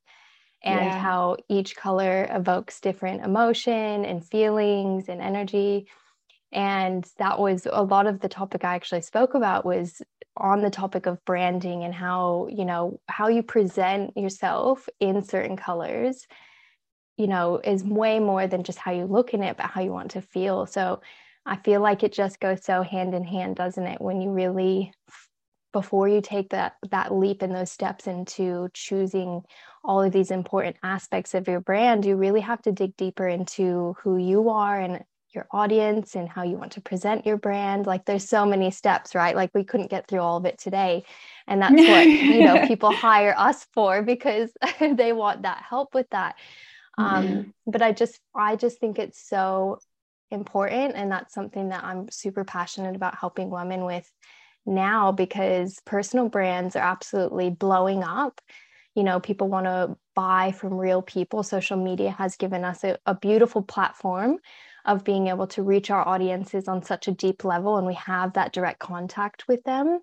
and 0.63 0.85
yeah. 0.85 0.99
how 0.99 1.37
each 1.49 1.75
color 1.75 2.27
evokes 2.31 2.79
different 2.79 3.25
emotion 3.25 4.05
and 4.05 4.25
feelings 4.25 5.09
and 5.09 5.21
energy. 5.21 5.87
And 6.51 7.05
that 7.17 7.39
was 7.39 7.67
a 7.69 7.83
lot 7.83 8.07
of 8.07 8.19
the 8.21 8.29
topic 8.29 8.63
I 8.63 8.75
actually 8.75 9.01
spoke 9.01 9.33
about 9.33 9.65
was 9.65 10.01
on 10.37 10.61
the 10.61 10.69
topic 10.69 11.05
of 11.05 11.23
branding 11.25 11.83
and 11.83 11.93
how, 11.93 12.47
you 12.49 12.65
know, 12.65 12.99
how 13.07 13.27
you 13.27 13.43
present 13.43 14.15
yourself 14.15 14.87
in 14.99 15.23
certain 15.23 15.57
colors 15.57 16.27
you 17.17 17.27
know, 17.27 17.59
is 17.63 17.83
way 17.83 18.19
more 18.19 18.47
than 18.47 18.63
just 18.63 18.79
how 18.79 18.91
you 18.91 19.05
look 19.05 19.33
in 19.33 19.43
it, 19.43 19.57
but 19.57 19.67
how 19.67 19.81
you 19.81 19.91
want 19.91 20.11
to 20.11 20.21
feel. 20.21 20.65
So 20.65 21.01
I 21.45 21.57
feel 21.57 21.81
like 21.81 22.03
it 22.03 22.13
just 22.13 22.39
goes 22.39 22.63
so 22.63 22.81
hand 22.81 23.13
in 23.13 23.23
hand, 23.23 23.55
doesn't 23.55 23.85
it? 23.85 24.01
When 24.01 24.21
you 24.21 24.31
really 24.31 24.93
before 25.73 26.07
you 26.07 26.21
take 26.21 26.49
that 26.49 26.75
that 26.91 27.13
leap 27.13 27.41
and 27.41 27.53
those 27.53 27.71
steps 27.71 28.07
into 28.07 28.69
choosing 28.73 29.41
all 29.83 30.01
of 30.01 30.13
these 30.13 30.31
important 30.31 30.77
aspects 30.83 31.33
of 31.33 31.47
your 31.47 31.59
brand, 31.59 32.05
you 32.05 32.15
really 32.15 32.41
have 32.41 32.61
to 32.61 32.71
dig 32.71 32.95
deeper 32.95 33.27
into 33.27 33.95
who 34.01 34.17
you 34.17 34.49
are 34.49 34.79
and 34.79 35.03
your 35.33 35.47
audience 35.51 36.15
and 36.15 36.29
how 36.29 36.43
you 36.43 36.55
want 36.57 36.71
to 36.73 36.81
present 36.81 37.25
your 37.25 37.37
brand. 37.37 37.87
Like 37.87 38.05
there's 38.05 38.29
so 38.29 38.45
many 38.45 38.69
steps, 38.71 39.15
right? 39.15 39.35
Like 39.35 39.49
we 39.53 39.63
couldn't 39.63 39.89
get 39.89 40.07
through 40.07 40.19
all 40.19 40.37
of 40.37 40.45
it 40.45 40.59
today. 40.59 41.03
And 41.47 41.61
that's 41.61 41.73
what, 41.73 42.05
you 42.05 42.45
know, 42.45 42.67
people 42.67 42.91
hire 42.91 43.33
us 43.35 43.65
for 43.73 44.03
because 44.03 44.51
they 44.79 45.11
want 45.11 45.41
that 45.41 45.63
help 45.67 45.95
with 45.95 46.09
that 46.11 46.35
um, 46.97 47.27
mm-hmm. 47.27 47.49
but 47.65 47.81
i 47.81 47.91
just 47.91 48.19
i 48.35 48.55
just 48.55 48.79
think 48.79 48.99
it's 48.99 49.27
so 49.27 49.79
important 50.31 50.95
and 50.95 51.11
that's 51.11 51.33
something 51.33 51.69
that 51.69 51.83
i'm 51.83 52.09
super 52.09 52.43
passionate 52.43 52.95
about 52.95 53.17
helping 53.17 53.49
women 53.49 53.85
with 53.85 54.09
now 54.65 55.11
because 55.11 55.79
personal 55.85 56.29
brands 56.29 56.75
are 56.75 56.83
absolutely 56.83 57.49
blowing 57.49 58.03
up 58.03 58.41
you 58.95 59.03
know 59.03 59.19
people 59.19 59.47
want 59.47 59.65
to 59.65 59.95
buy 60.15 60.51
from 60.51 60.73
real 60.73 61.01
people 61.01 61.43
social 61.43 61.77
media 61.77 62.11
has 62.11 62.35
given 62.35 62.63
us 62.63 62.83
a, 62.83 62.97
a 63.05 63.15
beautiful 63.15 63.61
platform 63.61 64.37
of 64.85 65.03
being 65.03 65.27
able 65.27 65.47
to 65.47 65.63
reach 65.63 65.89
our 65.89 66.07
audiences 66.07 66.67
on 66.67 66.83
such 66.83 67.07
a 67.07 67.11
deep 67.11 67.43
level 67.43 67.77
and 67.77 67.87
we 67.87 67.93
have 67.93 68.33
that 68.33 68.53
direct 68.53 68.79
contact 68.79 69.47
with 69.47 69.63
them 69.63 69.99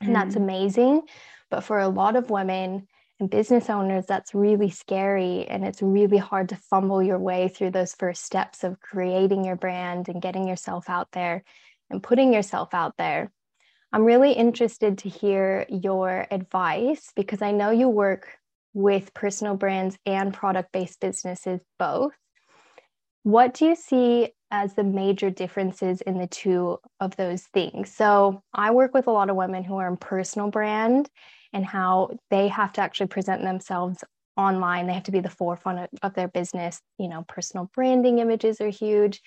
and 0.00 0.10
mm. 0.10 0.14
that's 0.14 0.36
amazing 0.36 1.02
but 1.50 1.62
for 1.62 1.78
a 1.78 1.88
lot 1.88 2.16
of 2.16 2.30
women 2.30 2.86
and 3.22 3.30
business 3.30 3.70
owners, 3.70 4.04
that's 4.04 4.34
really 4.34 4.68
scary. 4.68 5.46
And 5.46 5.64
it's 5.64 5.80
really 5.80 6.18
hard 6.18 6.48
to 6.48 6.56
fumble 6.56 7.00
your 7.00 7.20
way 7.20 7.46
through 7.46 7.70
those 7.70 7.94
first 7.94 8.24
steps 8.24 8.64
of 8.64 8.80
creating 8.80 9.44
your 9.44 9.54
brand 9.54 10.08
and 10.08 10.20
getting 10.20 10.48
yourself 10.48 10.90
out 10.90 11.06
there 11.12 11.44
and 11.88 12.02
putting 12.02 12.34
yourself 12.34 12.74
out 12.74 12.96
there. 12.98 13.30
I'm 13.92 14.04
really 14.04 14.32
interested 14.32 14.98
to 14.98 15.08
hear 15.08 15.66
your 15.68 16.26
advice 16.32 17.12
because 17.14 17.42
I 17.42 17.52
know 17.52 17.70
you 17.70 17.88
work 17.88 18.26
with 18.74 19.14
personal 19.14 19.54
brands 19.54 19.96
and 20.04 20.34
product 20.34 20.72
based 20.72 20.98
businesses 20.98 21.60
both. 21.78 22.14
What 23.22 23.54
do 23.54 23.66
you 23.66 23.76
see 23.76 24.30
as 24.50 24.74
the 24.74 24.82
major 24.82 25.30
differences 25.30 26.00
in 26.00 26.18
the 26.18 26.26
two 26.26 26.78
of 26.98 27.14
those 27.14 27.42
things? 27.54 27.94
So, 27.94 28.42
I 28.52 28.72
work 28.72 28.94
with 28.94 29.06
a 29.06 29.12
lot 29.12 29.30
of 29.30 29.36
women 29.36 29.62
who 29.62 29.76
are 29.76 29.86
in 29.86 29.96
personal 29.96 30.50
brand 30.50 31.08
and 31.52 31.64
how 31.64 32.16
they 32.30 32.48
have 32.48 32.72
to 32.74 32.80
actually 32.80 33.08
present 33.08 33.42
themselves 33.42 34.02
online. 34.36 34.86
They 34.86 34.94
have 34.94 35.02
to 35.04 35.12
be 35.12 35.20
the 35.20 35.30
forefront 35.30 35.80
of, 35.80 35.88
of 36.02 36.14
their 36.14 36.28
business. 36.28 36.80
You 36.98 37.08
know, 37.08 37.24
personal 37.28 37.70
branding 37.74 38.18
images 38.18 38.60
are 38.60 38.68
huge. 38.68 39.22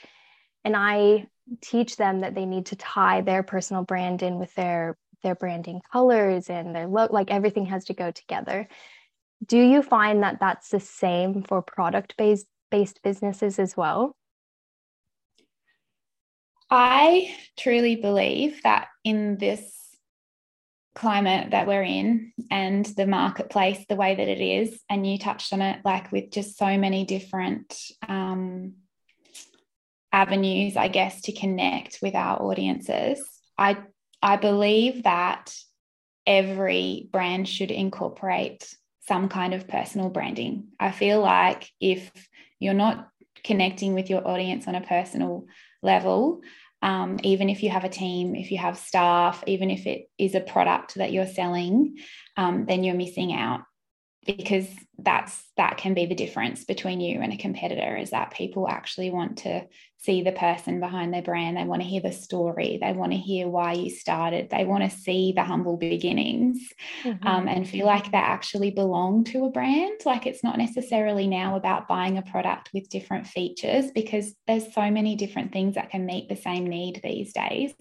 And 0.64 0.76
I 0.76 1.28
teach 1.62 1.96
them 1.98 2.22
that 2.22 2.36
they 2.36 2.46
need 2.46 2.68
to 2.68 2.76
tie 2.76 3.22
their 3.22 3.44
personal 3.44 3.84
brand 3.84 4.24
in 4.24 4.40
with 4.40 4.54
their 4.56 4.98
their 5.24 5.36
branding 5.36 5.82
colors 5.92 6.50
and 6.50 6.76
their 6.76 6.88
look 6.88 7.12
like 7.12 7.32
everything 7.32 7.66
has 7.66 7.86
to 7.86 7.94
go 7.94 8.12
together 8.12 8.68
do 9.46 9.60
you 9.60 9.82
find 9.82 10.24
that 10.24 10.40
that's 10.40 10.70
the 10.70 10.80
same 10.80 11.42
for 11.42 11.62
product 11.62 12.16
based 12.18 12.48
based 12.70 13.02
businesses 13.04 13.58
as 13.58 13.76
well 13.76 14.16
i 16.70 17.36
truly 17.58 17.96
believe 17.96 18.62
that 18.64 18.88
in 19.04 19.38
this 19.38 19.85
climate 20.96 21.52
that 21.52 21.68
we're 21.68 21.84
in 21.84 22.32
and 22.50 22.86
the 22.86 23.06
marketplace 23.06 23.86
the 23.88 23.96
way 23.96 24.16
that 24.16 24.28
it 24.28 24.42
is. 24.42 24.80
And 24.90 25.06
you 25.06 25.20
touched 25.20 25.54
on 25.54 25.62
it 25.62 25.80
like 25.86 26.12
with 26.12 26.32
just 26.32 26.58
so 26.58 26.78
many 26.78 27.06
different 27.06 27.78
um, 28.08 28.74
avenues 30.16 30.78
i 30.78 30.88
guess 30.88 31.20
to 31.20 31.34
connect 31.34 32.00
with 32.02 32.16
our 32.16 32.42
audiences. 32.42 33.22
I 33.58 33.78
i 34.22 34.38
believe 34.38 35.04
that 35.04 35.54
every 36.26 37.10
brand 37.12 37.48
should 37.50 37.70
incorporate 37.70 38.74
some 39.08 39.30
kind 39.30 39.54
of 39.54 39.68
personal 39.68 40.10
branding. 40.10 40.70
I 40.80 40.92
feel 40.92 41.22
like 41.22 41.70
if 41.80 42.10
you're 42.60 42.74
not 42.74 43.10
connecting 43.44 43.94
with 43.94 44.10
your 44.10 44.28
audience 44.28 44.68
on 44.68 44.74
a 44.74 44.82
personal 44.82 45.46
level 45.84 46.42
um, 46.82 47.20
even 47.24 47.50
if 47.50 47.64
you 47.64 47.70
have 47.70 47.84
a 47.84 47.90
team, 47.90 48.36
if 48.36 48.52
you 48.52 48.58
have 48.58 48.78
staff, 48.78 49.44
even 49.48 49.70
if 49.70 49.88
it 49.88 50.10
is 50.18 50.36
a 50.36 50.42
product 50.42 50.96
that 50.96 51.12
you're 51.12 51.26
selling, 51.26 51.98
um, 52.38 52.66
then 52.66 52.84
you're 52.84 52.96
missing 52.96 53.34
out 53.34 53.62
because 54.26 54.68
that's 54.98 55.44
that 55.58 55.78
can 55.78 55.94
be 55.94 56.06
the 56.06 56.16
difference 56.16 56.64
between 56.64 57.00
you 57.00 57.22
and 57.22 57.34
a 57.34 57.38
competitor 57.38 57.96
is 57.98 58.12
that 58.12 58.34
people 58.34 58.68
actually 58.68 59.10
want 59.10 59.40
to 59.40 59.66
see 59.98 60.22
the 60.22 60.32
person 60.32 60.80
behind 60.80 61.14
their 61.14 61.22
brand. 61.22 61.58
They 61.58 61.64
want 61.64 61.82
to 61.82 61.88
hear 61.88 62.02
the 62.02 62.12
story. 62.12 62.78
They 62.80 62.94
want 62.94 63.12
to 63.12 63.18
hear 63.18 63.48
why 63.48 63.74
you 63.74 63.90
started. 63.90 64.50
They 64.50 64.64
want 64.64 64.84
to 64.84 64.96
see 64.96 65.34
the 65.36 65.44
humble 65.44 65.78
beginnings 65.78 66.60
mm-hmm. 67.04 67.26
um, 67.26 67.48
and 67.48 67.68
feel 67.68 67.88
like 67.88 68.12
they 68.12 68.18
actually 68.18 68.72
belong 68.72 69.24
to 69.26 69.46
a 69.46 69.50
brand. 69.50 70.02
Like 70.06 70.28
it's 70.28 70.44
not 70.44 70.58
necessarily 70.58 71.28
now 71.28 71.56
about 71.56 71.88
buying 71.88 72.18
a 72.18 72.22
product 72.22 72.70
with 72.74 72.90
different 72.90 73.26
features 73.26 73.92
because 73.92 74.36
there's 74.48 74.74
so 74.74 74.92
many 74.92 75.16
different 75.16 75.52
things 75.52 75.76
that 75.76 75.90
can 75.90 76.06
meet 76.06 76.30
the 76.30 76.36
same 76.36 76.68
need 76.68 77.02
these 77.04 77.34
days. 77.34 77.74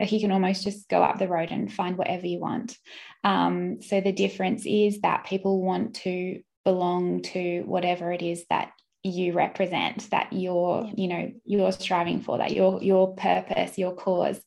Like 0.00 0.10
you 0.10 0.20
can 0.20 0.32
almost 0.32 0.64
just 0.64 0.88
go 0.88 1.02
up 1.02 1.18
the 1.18 1.28
road 1.28 1.50
and 1.50 1.72
find 1.72 1.96
whatever 1.96 2.26
you 2.26 2.40
want. 2.40 2.76
Um, 3.22 3.80
so 3.80 4.00
the 4.00 4.12
difference 4.12 4.64
is 4.66 5.02
that 5.02 5.26
people 5.26 5.62
want 5.62 5.94
to 5.96 6.40
belong 6.64 7.22
to 7.22 7.62
whatever 7.66 8.12
it 8.12 8.22
is 8.22 8.44
that 8.50 8.72
you 9.02 9.32
represent 9.32 10.10
that 10.10 10.32
you're 10.32 10.84
yeah. 10.84 10.92
you 10.96 11.08
know 11.08 11.32
you're 11.44 11.72
striving 11.72 12.20
for 12.20 12.38
that 12.38 12.52
your 12.52 12.82
your 12.82 13.14
purpose 13.14 13.78
your 13.78 13.94
cause 13.94 14.40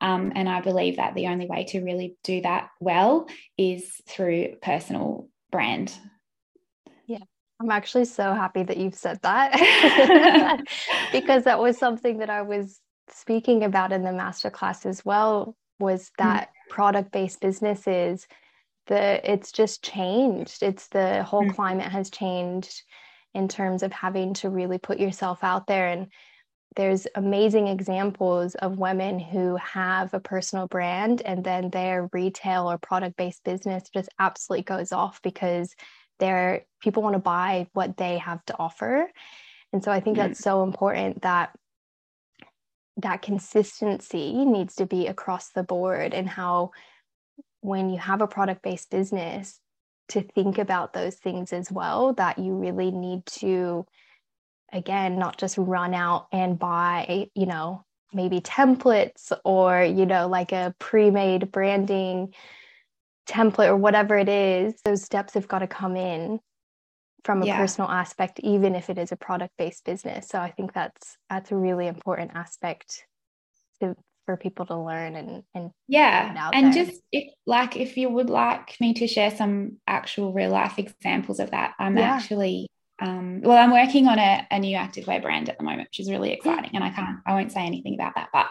um, 0.00 0.32
and 0.36 0.48
i 0.48 0.60
believe 0.60 0.96
that 0.96 1.14
the 1.14 1.26
only 1.26 1.46
way 1.46 1.64
to 1.64 1.82
really 1.82 2.16
do 2.22 2.40
that 2.40 2.68
well 2.80 3.26
is 3.58 4.00
through 4.08 4.54
personal 4.62 5.28
brand 5.50 5.92
yeah 7.06 7.18
I'm 7.58 7.70
actually 7.70 8.04
so 8.04 8.34
happy 8.34 8.62
that 8.62 8.76
you've 8.76 8.94
said 8.94 9.18
that 9.22 10.62
because 11.12 11.44
that 11.44 11.58
was 11.58 11.78
something 11.78 12.18
that 12.18 12.28
I 12.28 12.42
was 12.42 12.80
speaking 13.08 13.64
about 13.64 13.92
in 13.92 14.02
the 14.02 14.10
masterclass 14.10 14.84
as 14.84 15.04
well 15.04 15.56
was 15.78 16.04
mm. 16.04 16.12
that 16.18 16.48
mm. 16.48 16.70
product 16.70 17.12
based 17.12 17.40
businesses 17.40 18.26
the 18.86 19.30
it's 19.30 19.52
just 19.52 19.82
changed. 19.82 20.62
It's 20.62 20.88
the 20.88 21.22
whole 21.22 21.44
mm. 21.44 21.54
climate 21.54 21.90
has 21.90 22.10
changed 22.10 22.82
in 23.34 23.48
terms 23.48 23.82
of 23.82 23.92
having 23.92 24.34
to 24.34 24.48
really 24.48 24.78
put 24.78 24.98
yourself 24.98 25.44
out 25.44 25.66
there. 25.66 25.88
And 25.88 26.08
there's 26.74 27.06
amazing 27.14 27.68
examples 27.68 28.54
of 28.56 28.78
women 28.78 29.18
who 29.18 29.56
have 29.56 30.12
a 30.14 30.20
personal 30.20 30.66
brand 30.66 31.22
and 31.22 31.42
then 31.42 31.70
their 31.70 32.08
retail 32.12 32.70
or 32.70 32.78
product 32.78 33.16
based 33.16 33.44
business 33.44 33.84
just 33.92 34.08
absolutely 34.18 34.64
goes 34.64 34.92
off 34.92 35.20
because 35.22 35.74
they're 36.18 36.64
people 36.80 37.02
want 37.02 37.14
to 37.14 37.18
buy 37.18 37.66
what 37.72 37.96
they 37.96 38.18
have 38.18 38.44
to 38.46 38.56
offer. 38.58 39.10
And 39.72 39.82
so 39.82 39.90
i 39.90 40.00
think 40.00 40.16
that's 40.16 40.38
so 40.38 40.62
important 40.62 41.22
that 41.22 41.50
that 42.98 43.22
consistency 43.22 44.44
needs 44.44 44.76
to 44.76 44.86
be 44.86 45.06
across 45.06 45.50
the 45.50 45.62
board 45.62 46.14
and 46.14 46.28
how 46.28 46.70
when 47.66 47.90
you 47.90 47.98
have 47.98 48.22
a 48.22 48.28
product 48.28 48.62
based 48.62 48.90
business 48.90 49.58
to 50.08 50.22
think 50.22 50.56
about 50.58 50.92
those 50.92 51.16
things 51.16 51.52
as 51.52 51.70
well 51.70 52.12
that 52.14 52.38
you 52.38 52.54
really 52.54 52.92
need 52.92 53.26
to 53.26 53.84
again 54.72 55.18
not 55.18 55.36
just 55.36 55.58
run 55.58 55.92
out 55.92 56.28
and 56.32 56.58
buy 56.58 57.28
you 57.34 57.46
know 57.46 57.84
maybe 58.12 58.40
templates 58.40 59.32
or 59.44 59.82
you 59.82 60.06
know 60.06 60.28
like 60.28 60.52
a 60.52 60.74
pre-made 60.78 61.50
branding 61.50 62.32
template 63.28 63.68
or 63.68 63.76
whatever 63.76 64.16
it 64.16 64.28
is 64.28 64.80
those 64.84 65.02
steps 65.02 65.34
have 65.34 65.48
got 65.48 65.58
to 65.58 65.66
come 65.66 65.96
in 65.96 66.38
from 67.24 67.42
a 67.42 67.46
yeah. 67.46 67.56
personal 67.56 67.90
aspect 67.90 68.38
even 68.40 68.76
if 68.76 68.88
it 68.88 68.98
is 68.98 69.10
a 69.10 69.16
product 69.16 69.52
based 69.58 69.84
business 69.84 70.28
so 70.28 70.38
i 70.38 70.52
think 70.52 70.72
that's 70.72 71.16
that's 71.28 71.50
a 71.50 71.56
really 71.56 71.88
important 71.88 72.30
aspect 72.34 73.04
to, 73.80 73.96
for 74.26 74.36
people 74.36 74.66
to 74.66 74.76
learn 74.76 75.14
and 75.14 75.42
and 75.54 75.70
yeah 75.88 76.50
and 76.52 76.74
there. 76.74 76.84
just 76.84 77.00
if 77.12 77.32
like 77.46 77.76
if 77.76 77.96
you 77.96 78.10
would 78.10 78.28
like 78.28 78.76
me 78.80 78.92
to 78.92 79.06
share 79.06 79.30
some 79.30 79.78
actual 79.86 80.32
real 80.32 80.50
life 80.50 80.78
examples 80.78 81.38
of 81.38 81.52
that 81.52 81.74
i'm 81.78 81.96
yeah. 81.96 82.14
actually 82.14 82.68
um, 83.00 83.40
well 83.42 83.56
i'm 83.56 83.72
working 83.72 84.08
on 84.08 84.18
a, 84.18 84.46
a 84.50 84.58
new 84.58 84.76
activewear 84.76 85.22
brand 85.22 85.48
at 85.48 85.58
the 85.58 85.64
moment 85.64 85.88
which 85.90 86.00
is 86.00 86.10
really 86.10 86.32
exciting 86.32 86.70
and 86.74 86.82
i 86.82 86.90
can't 86.90 87.18
i 87.26 87.34
won't 87.34 87.52
say 87.52 87.64
anything 87.64 87.94
about 87.94 88.14
that 88.16 88.28
but 88.32 88.48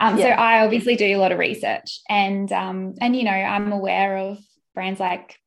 um, 0.00 0.16
yeah. 0.16 0.24
so 0.24 0.30
i 0.30 0.64
obviously 0.64 0.96
do 0.96 1.16
a 1.16 1.16
lot 1.16 1.32
of 1.32 1.38
research 1.38 2.00
and 2.08 2.52
um, 2.52 2.94
and 3.00 3.16
you 3.16 3.24
know 3.24 3.30
i'm 3.30 3.72
aware 3.72 4.16
of 4.16 4.38
brands 4.74 5.00
like 5.00 5.38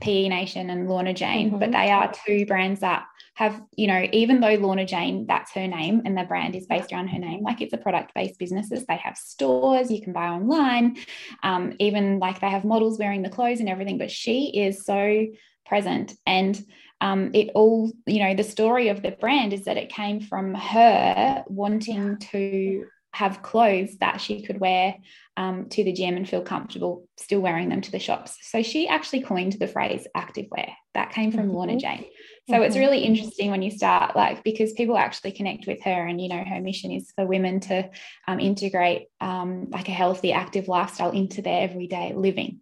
PE 0.00 0.28
Nation 0.28 0.70
and 0.70 0.88
Lorna 0.88 1.14
Jane, 1.14 1.50
mm-hmm. 1.50 1.58
but 1.58 1.70
they 1.70 1.90
are 1.90 2.12
two 2.26 2.46
brands 2.46 2.80
that 2.80 3.06
have, 3.34 3.60
you 3.76 3.86
know, 3.86 4.06
even 4.12 4.40
though 4.40 4.54
Lorna 4.54 4.86
Jane, 4.86 5.26
that's 5.26 5.52
her 5.52 5.66
name 5.66 6.02
and 6.04 6.16
the 6.16 6.24
brand 6.24 6.54
is 6.54 6.66
based 6.66 6.92
around 6.92 7.08
her 7.08 7.18
name, 7.18 7.42
like 7.42 7.60
it's 7.60 7.72
a 7.72 7.78
product 7.78 8.12
based 8.14 8.38
businesses. 8.38 8.86
They 8.86 8.96
have 8.96 9.16
stores 9.16 9.90
you 9.90 10.00
can 10.00 10.12
buy 10.12 10.28
online, 10.28 10.96
um, 11.42 11.74
even 11.80 12.18
like 12.20 12.40
they 12.40 12.50
have 12.50 12.64
models 12.64 12.98
wearing 12.98 13.22
the 13.22 13.30
clothes 13.30 13.60
and 13.60 13.68
everything, 13.68 13.98
but 13.98 14.10
she 14.10 14.46
is 14.56 14.84
so 14.84 15.26
present 15.66 16.12
and 16.26 16.62
um, 17.00 17.30
it 17.34 17.50
all 17.54 17.90
you 18.06 18.20
know 18.20 18.34
the 18.34 18.44
story 18.44 18.88
of 18.88 19.02
the 19.02 19.12
brand 19.12 19.52
is 19.52 19.64
that 19.64 19.76
it 19.76 19.88
came 19.88 20.20
from 20.20 20.54
her 20.54 21.44
wanting 21.48 22.18
to 22.18 22.84
have 23.14 23.42
clothes 23.42 23.96
that 23.98 24.20
she 24.20 24.42
could 24.42 24.58
wear 24.58 24.96
um, 25.36 25.68
to 25.68 25.84
the 25.84 25.92
gym 25.92 26.16
and 26.16 26.28
feel 26.28 26.42
comfortable 26.42 27.06
still 27.16 27.40
wearing 27.40 27.68
them 27.68 27.80
to 27.80 27.92
the 27.92 27.98
shops. 27.98 28.36
So 28.42 28.62
she 28.62 28.88
actually 28.88 29.22
coined 29.22 29.52
the 29.52 29.68
phrase 29.68 30.06
active 30.16 30.46
wear. 30.50 30.68
That 30.94 31.12
came 31.12 31.30
from 31.30 31.42
mm-hmm. 31.42 31.52
Lorna 31.52 31.76
Jane. 31.76 32.06
So 32.48 32.54
mm-hmm. 32.54 32.62
it's 32.64 32.76
really 32.76 33.00
interesting 33.00 33.50
when 33.50 33.62
you 33.62 33.70
start 33.70 34.14
like 34.14 34.44
because 34.44 34.72
people 34.74 34.98
actually 34.98 35.32
connect 35.32 35.66
with 35.66 35.82
her 35.82 36.06
and 36.06 36.20
you 36.20 36.28
know 36.28 36.44
her 36.44 36.60
mission 36.60 36.90
is 36.90 37.10
for 37.16 37.26
women 37.26 37.60
to 37.60 37.88
um, 38.28 38.38
integrate 38.38 39.08
um, 39.20 39.70
like 39.70 39.88
a 39.88 39.92
healthy 39.92 40.32
active 40.32 40.68
lifestyle 40.68 41.10
into 41.10 41.40
their 41.40 41.62
everyday 41.62 42.12
living 42.14 42.60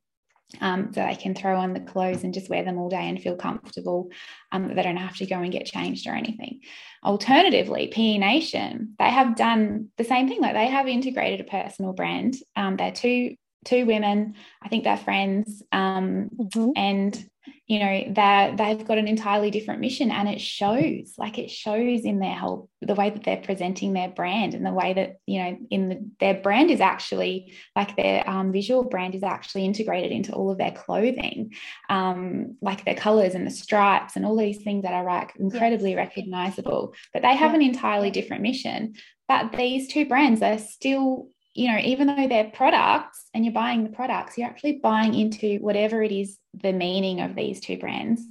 um, 0.60 0.92
so 0.92 1.04
they 1.04 1.14
can 1.14 1.34
throw 1.34 1.56
on 1.56 1.72
the 1.72 1.80
clothes 1.80 2.24
and 2.24 2.34
just 2.34 2.50
wear 2.50 2.64
them 2.64 2.78
all 2.78 2.88
day 2.88 3.08
and 3.08 3.20
feel 3.20 3.36
comfortable. 3.36 4.10
Um, 4.50 4.74
they 4.74 4.82
don't 4.82 4.96
have 4.96 5.16
to 5.16 5.26
go 5.26 5.36
and 5.36 5.52
get 5.52 5.66
changed 5.66 6.06
or 6.06 6.14
anything. 6.14 6.60
Alternatively, 7.04 7.88
PE 7.88 8.18
Nation, 8.18 8.94
they 8.98 9.10
have 9.10 9.36
done 9.36 9.88
the 9.96 10.04
same 10.04 10.28
thing. 10.28 10.40
Like 10.40 10.54
they 10.54 10.68
have 10.68 10.88
integrated 10.88 11.40
a 11.40 11.50
personal 11.50 11.92
brand. 11.92 12.36
Um, 12.56 12.76
they're 12.76 12.92
two 12.92 13.36
two 13.64 13.86
women. 13.86 14.34
I 14.60 14.68
think 14.68 14.84
they're 14.84 14.96
friends, 14.96 15.62
um, 15.70 16.30
mm-hmm. 16.36 16.70
and 16.76 17.30
you 17.66 17.78
know 17.78 18.12
they 18.12 18.54
they've 18.56 18.86
got 18.86 18.98
an 18.98 19.08
entirely 19.08 19.50
different 19.50 19.80
mission 19.80 20.10
and 20.10 20.28
it 20.28 20.40
shows 20.40 21.14
like 21.16 21.38
it 21.38 21.50
shows 21.50 22.04
in 22.04 22.18
their 22.18 22.34
whole 22.34 22.68
the 22.80 22.94
way 22.94 23.10
that 23.10 23.22
they're 23.24 23.36
presenting 23.36 23.92
their 23.92 24.08
brand 24.08 24.54
and 24.54 24.66
the 24.66 24.72
way 24.72 24.92
that 24.92 25.16
you 25.26 25.42
know 25.42 25.56
in 25.70 25.88
the, 25.88 26.10
their 26.18 26.34
brand 26.34 26.70
is 26.70 26.80
actually 26.80 27.54
like 27.76 27.96
their 27.96 28.28
um, 28.28 28.52
visual 28.52 28.84
brand 28.84 29.14
is 29.14 29.22
actually 29.22 29.64
integrated 29.64 30.10
into 30.10 30.32
all 30.32 30.50
of 30.50 30.58
their 30.58 30.72
clothing. 30.72 31.52
Um, 31.88 32.56
like 32.60 32.84
their 32.84 32.94
colors 32.94 33.34
and 33.34 33.46
the 33.46 33.50
stripes 33.50 34.16
and 34.16 34.24
all 34.24 34.36
these 34.36 34.62
things 34.62 34.82
that 34.82 34.94
are 34.94 35.04
like 35.04 35.34
incredibly 35.36 35.94
recognizable. 35.94 36.94
But 37.12 37.22
they 37.22 37.34
have 37.34 37.52
yeah. 37.52 37.56
an 37.56 37.62
entirely 37.62 38.10
different 38.10 38.42
mission. 38.42 38.94
But 39.28 39.52
these 39.52 39.88
two 39.88 40.06
brands 40.06 40.42
are 40.42 40.58
still 40.58 41.28
you 41.54 41.70
know, 41.70 41.78
even 41.78 42.06
though 42.06 42.28
they're 42.28 42.50
products 42.50 43.28
and 43.34 43.44
you're 43.44 43.52
buying 43.52 43.84
the 43.84 43.90
products, 43.90 44.38
you're 44.38 44.48
actually 44.48 44.80
buying 44.82 45.14
into 45.14 45.58
whatever 45.58 46.02
it 46.02 46.12
is 46.12 46.38
the 46.54 46.72
meaning 46.72 47.20
of 47.20 47.34
these 47.34 47.60
two 47.60 47.76
brands, 47.78 48.22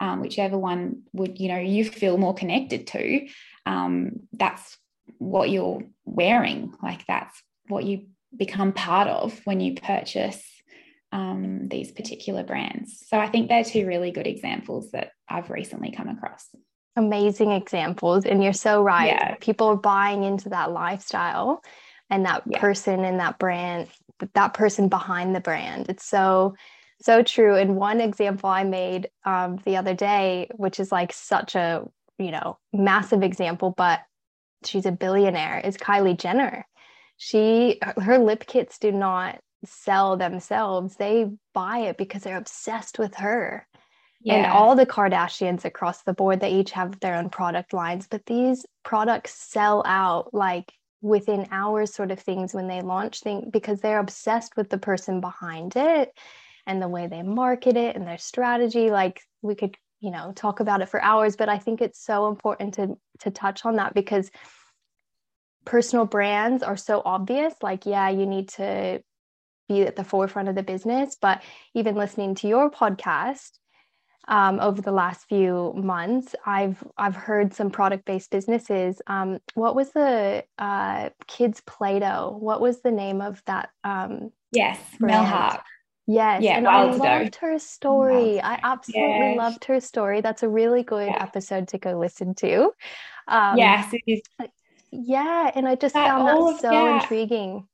um, 0.00 0.20
whichever 0.20 0.56
one 0.56 1.02
would, 1.12 1.38
you 1.38 1.48
know, 1.48 1.58
you 1.58 1.84
feel 1.84 2.16
more 2.16 2.34
connected 2.34 2.86
to. 2.86 3.28
Um, 3.66 4.20
that's 4.32 4.78
what 5.18 5.50
you're 5.50 5.82
wearing. 6.06 6.72
Like 6.82 7.06
that's 7.06 7.42
what 7.68 7.84
you 7.84 8.06
become 8.34 8.72
part 8.72 9.08
of 9.08 9.38
when 9.44 9.60
you 9.60 9.74
purchase 9.74 10.42
um, 11.12 11.68
these 11.68 11.92
particular 11.92 12.44
brands. 12.44 13.04
So 13.06 13.18
I 13.18 13.28
think 13.28 13.48
they're 13.48 13.64
two 13.64 13.86
really 13.86 14.10
good 14.10 14.26
examples 14.26 14.92
that 14.92 15.12
I've 15.28 15.50
recently 15.50 15.90
come 15.90 16.08
across. 16.08 16.46
Amazing 16.96 17.50
examples. 17.52 18.24
And 18.24 18.42
you're 18.42 18.52
so 18.52 18.82
right. 18.82 19.08
Yeah. 19.08 19.34
People 19.40 19.68
are 19.68 19.76
buying 19.76 20.22
into 20.22 20.48
that 20.50 20.72
lifestyle 20.72 21.62
and 22.10 22.26
that 22.26 22.42
yeah. 22.46 22.60
person 22.60 23.04
and 23.04 23.20
that 23.20 23.38
brand 23.38 23.88
that 24.34 24.54
person 24.54 24.88
behind 24.88 25.34
the 25.34 25.40
brand. 25.40 25.86
It's 25.88 26.04
so 26.04 26.54
so 27.02 27.22
true. 27.22 27.56
And 27.56 27.76
one 27.76 28.00
example 28.00 28.50
i 28.50 28.64
made 28.64 29.08
um, 29.24 29.58
the 29.64 29.76
other 29.76 29.94
day 29.94 30.48
which 30.56 30.80
is 30.80 30.92
like 30.92 31.12
such 31.12 31.54
a 31.54 31.84
you 32.18 32.30
know 32.30 32.58
massive 32.72 33.22
example 33.22 33.72
but 33.76 34.00
she's 34.64 34.84
a 34.86 34.92
billionaire 34.92 35.60
is 35.64 35.76
kylie 35.76 36.18
jenner. 36.18 36.66
She 37.16 37.78
her 37.96 38.18
lip 38.18 38.46
kits 38.46 38.78
do 38.78 38.92
not 38.92 39.40
sell 39.64 40.16
themselves. 40.16 40.96
They 40.96 41.30
buy 41.54 41.80
it 41.80 41.98
because 41.98 42.22
they're 42.22 42.36
obsessed 42.36 42.98
with 42.98 43.14
her. 43.16 43.66
Yeah. 44.22 44.34
and 44.34 44.52
all 44.52 44.76
the 44.76 44.84
kardashians 44.84 45.64
across 45.64 46.02
the 46.02 46.12
board 46.12 46.40
they 46.40 46.50
each 46.50 46.72
have 46.72 47.00
their 47.00 47.14
own 47.14 47.30
product 47.30 47.72
lines 47.72 48.06
but 48.06 48.26
these 48.26 48.66
products 48.84 49.32
sell 49.32 49.82
out 49.86 50.34
like 50.34 50.74
within 51.02 51.46
hours 51.50 51.94
sort 51.94 52.10
of 52.10 52.20
things 52.20 52.52
when 52.52 52.68
they 52.68 52.82
launch 52.82 53.20
things 53.20 53.48
because 53.50 53.80
they're 53.80 53.98
obsessed 53.98 54.56
with 54.56 54.68
the 54.68 54.78
person 54.78 55.20
behind 55.20 55.74
it 55.76 56.12
and 56.66 56.80
the 56.80 56.88
way 56.88 57.06
they 57.06 57.22
market 57.22 57.76
it 57.76 57.96
and 57.96 58.06
their 58.06 58.18
strategy 58.18 58.90
like 58.90 59.20
we 59.42 59.54
could 59.54 59.76
you 60.00 60.10
know 60.10 60.32
talk 60.34 60.60
about 60.60 60.82
it 60.82 60.88
for 60.88 61.00
hours 61.02 61.36
but 61.36 61.48
i 61.48 61.58
think 61.58 61.80
it's 61.80 62.04
so 62.04 62.28
important 62.28 62.74
to 62.74 62.96
to 63.18 63.30
touch 63.30 63.64
on 63.64 63.76
that 63.76 63.94
because 63.94 64.30
personal 65.64 66.04
brands 66.04 66.62
are 66.62 66.76
so 66.76 67.00
obvious 67.04 67.54
like 67.62 67.86
yeah 67.86 68.08
you 68.10 68.26
need 68.26 68.48
to 68.48 69.02
be 69.68 69.82
at 69.82 69.96
the 69.96 70.04
forefront 70.04 70.48
of 70.48 70.54
the 70.54 70.62
business 70.62 71.16
but 71.20 71.42
even 71.74 71.94
listening 71.94 72.34
to 72.34 72.48
your 72.48 72.70
podcast 72.70 73.59
um, 74.30 74.60
over 74.60 74.80
the 74.80 74.92
last 74.92 75.28
few 75.28 75.74
months. 75.76 76.34
I've 76.46 76.82
I've 76.96 77.16
heard 77.16 77.52
some 77.52 77.68
product 77.68 78.06
based 78.06 78.30
businesses. 78.30 79.02
Um, 79.06 79.40
what 79.54 79.74
was 79.74 79.90
the 79.90 80.44
uh, 80.58 81.10
kids 81.26 81.60
Play-Doh? 81.66 82.36
What 82.38 82.60
was 82.60 82.80
the 82.80 82.92
name 82.92 83.20
of 83.20 83.42
that? 83.46 83.70
Um, 83.84 84.30
yes, 84.52 84.78
Mel 85.00 85.24
Hart. 85.24 85.60
Yes, 86.06 86.42
yeah, 86.42 86.56
and 86.56 86.66
I 86.66 86.84
loved 86.84 87.36
her 87.36 87.58
story. 87.58 88.40
I 88.40 88.58
absolutely 88.62 89.36
loved 89.36 89.64
her 89.66 89.80
story. 89.80 90.20
That's 90.20 90.42
a 90.42 90.48
really 90.48 90.82
good 90.82 91.08
yeah. 91.08 91.22
episode 91.22 91.68
to 91.68 91.78
go 91.78 91.98
listen 91.98 92.34
to. 92.36 92.72
Um, 93.28 93.58
yes, 93.58 93.92
it 93.92 94.02
is. 94.06 94.22
Yeah, 94.90 95.50
and 95.54 95.68
I 95.68 95.76
just 95.76 95.94
that 95.94 96.08
found 96.08 96.26
that 96.26 96.60
so 96.60 96.94
intriguing. 96.96 97.66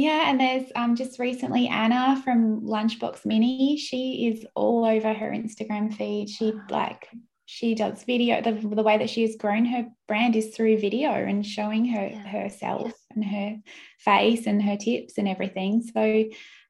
Yeah, 0.00 0.30
and 0.30 0.40
there's 0.40 0.72
um 0.74 0.96
just 0.96 1.18
recently 1.18 1.68
Anna 1.68 2.22
from 2.24 2.62
Lunchbox 2.62 3.26
Mini. 3.26 3.76
She 3.76 4.28
is 4.28 4.46
all 4.54 4.86
over 4.86 5.12
her 5.12 5.30
Instagram 5.30 5.92
feed. 5.92 6.30
She 6.30 6.54
like 6.70 7.06
she 7.44 7.74
does 7.74 8.04
video. 8.04 8.40
The, 8.40 8.52
the 8.52 8.82
way 8.82 8.96
that 8.96 9.10
she 9.10 9.20
has 9.22 9.36
grown 9.36 9.66
her 9.66 9.88
brand 10.08 10.36
is 10.36 10.56
through 10.56 10.78
video 10.78 11.10
and 11.10 11.44
showing 11.44 11.84
her 11.84 12.06
yeah. 12.06 12.26
herself 12.26 12.86
yeah. 12.86 13.14
and 13.14 13.24
her 13.24 13.56
face 13.98 14.46
and 14.46 14.62
her 14.62 14.78
tips 14.78 15.18
and 15.18 15.28
everything. 15.28 15.82
So 15.82 16.24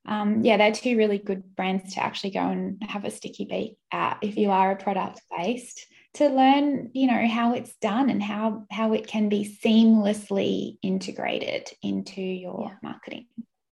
um, 0.06 0.42
yeah, 0.42 0.56
they're 0.56 0.72
two 0.72 0.96
really 0.96 1.18
good 1.18 1.54
brands 1.54 1.94
to 1.94 2.02
actually 2.02 2.30
go 2.30 2.40
and 2.40 2.82
have 2.82 3.04
a 3.04 3.12
sticky 3.12 3.44
beat 3.44 3.76
at 3.92 4.18
if 4.22 4.38
you 4.38 4.50
are 4.50 4.72
a 4.72 4.76
product 4.76 5.20
based 5.38 5.86
to 6.14 6.28
learn 6.28 6.90
you 6.92 7.06
know 7.06 7.26
how 7.28 7.54
it's 7.54 7.74
done 7.76 8.10
and 8.10 8.22
how 8.22 8.64
how 8.70 8.92
it 8.92 9.06
can 9.06 9.28
be 9.28 9.44
seamlessly 9.64 10.78
integrated 10.82 11.70
into 11.82 12.20
your 12.20 12.70
yeah. 12.70 12.76
marketing. 12.82 13.26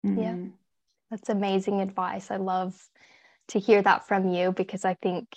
Mm. 0.05 0.23
yeah 0.23 0.51
that's 1.11 1.29
amazing 1.29 1.81
advice. 1.81 2.31
I 2.31 2.37
love 2.37 2.77
to 3.49 3.59
hear 3.59 3.83
that 3.83 4.09
from 4.09 4.27
you 4.31 4.53
because 4.53 4.87
i 4.87 4.95
think 4.95 5.29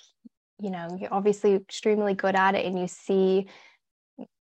you 0.58 0.70
know 0.70 0.88
you're 0.98 1.12
obviously 1.12 1.52
extremely 1.54 2.14
good 2.14 2.34
at 2.34 2.54
it 2.54 2.64
and 2.64 2.78
you 2.78 2.88
see 2.88 3.46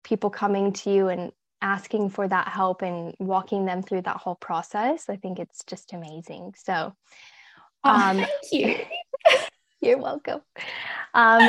people 0.03 0.29
coming 0.29 0.73
to 0.73 0.91
you 0.91 1.07
and 1.09 1.31
asking 1.61 2.09
for 2.09 2.27
that 2.27 2.47
help 2.47 2.81
and 2.81 3.15
walking 3.19 3.65
them 3.65 3.83
through 3.83 4.01
that 4.01 4.17
whole 4.17 4.35
process. 4.35 5.09
I 5.09 5.15
think 5.15 5.39
it's 5.39 5.63
just 5.65 5.93
amazing. 5.93 6.53
So 6.57 6.95
oh, 7.83 7.89
um 7.89 8.19
oh, 8.19 8.25
thank 8.25 8.51
you. 8.51 8.75
You're 9.81 9.99
welcome. 9.99 10.41
Um 11.13 11.47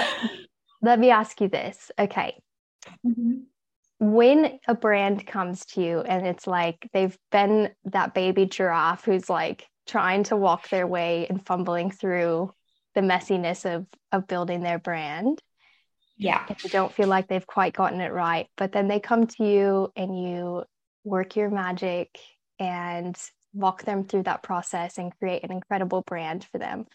let 0.82 0.98
me 0.98 1.10
ask 1.10 1.40
you 1.40 1.48
this. 1.48 1.90
Okay. 1.98 2.40
Mm-hmm. 3.06 3.42
when 4.00 4.58
a 4.66 4.74
brand 4.74 5.24
comes 5.24 5.64
to 5.66 5.80
you 5.80 6.00
and 6.00 6.26
it's 6.26 6.48
like 6.48 6.88
they've 6.92 7.16
been 7.30 7.70
that 7.84 8.12
baby 8.12 8.44
giraffe 8.44 9.04
who's 9.04 9.30
like 9.30 9.68
trying 9.86 10.24
to 10.24 10.36
walk 10.36 10.68
their 10.68 10.84
way 10.88 11.28
and 11.28 11.46
fumbling 11.46 11.92
through 11.92 12.52
the 12.96 13.00
messiness 13.00 13.64
of 13.64 13.86
of 14.10 14.26
building 14.26 14.62
their 14.62 14.80
brand 14.80 15.40
yeah. 16.18 16.44
if 16.50 16.64
they 16.64 16.68
don't 16.70 16.92
feel 16.92 17.06
like 17.06 17.28
they've 17.28 17.46
quite 17.46 17.72
gotten 17.72 18.00
it 18.00 18.12
right 18.12 18.48
but 18.56 18.72
then 18.72 18.88
they 18.88 18.98
come 18.98 19.28
to 19.28 19.44
you 19.44 19.92
and 19.94 20.20
you 20.20 20.64
work 21.04 21.36
your 21.36 21.50
magic 21.50 22.18
and 22.58 23.16
walk 23.52 23.84
them 23.84 24.04
through 24.04 24.24
that 24.24 24.42
process 24.42 24.98
and 24.98 25.16
create 25.18 25.44
an 25.44 25.52
incredible 25.52 26.02
brand 26.02 26.44
for 26.44 26.58
them. 26.58 26.86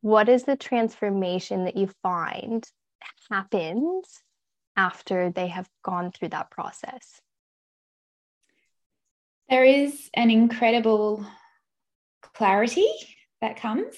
What 0.00 0.28
is 0.28 0.44
the 0.44 0.56
transformation 0.56 1.64
that 1.64 1.76
you 1.76 1.90
find 2.02 2.64
happens 3.30 4.22
after 4.76 5.30
they 5.30 5.48
have 5.48 5.68
gone 5.84 6.12
through 6.12 6.28
that 6.28 6.50
process 6.50 7.20
there 9.48 9.64
is 9.64 10.10
an 10.14 10.30
incredible 10.30 11.26
clarity 12.34 12.88
that 13.40 13.60
comes 13.60 13.96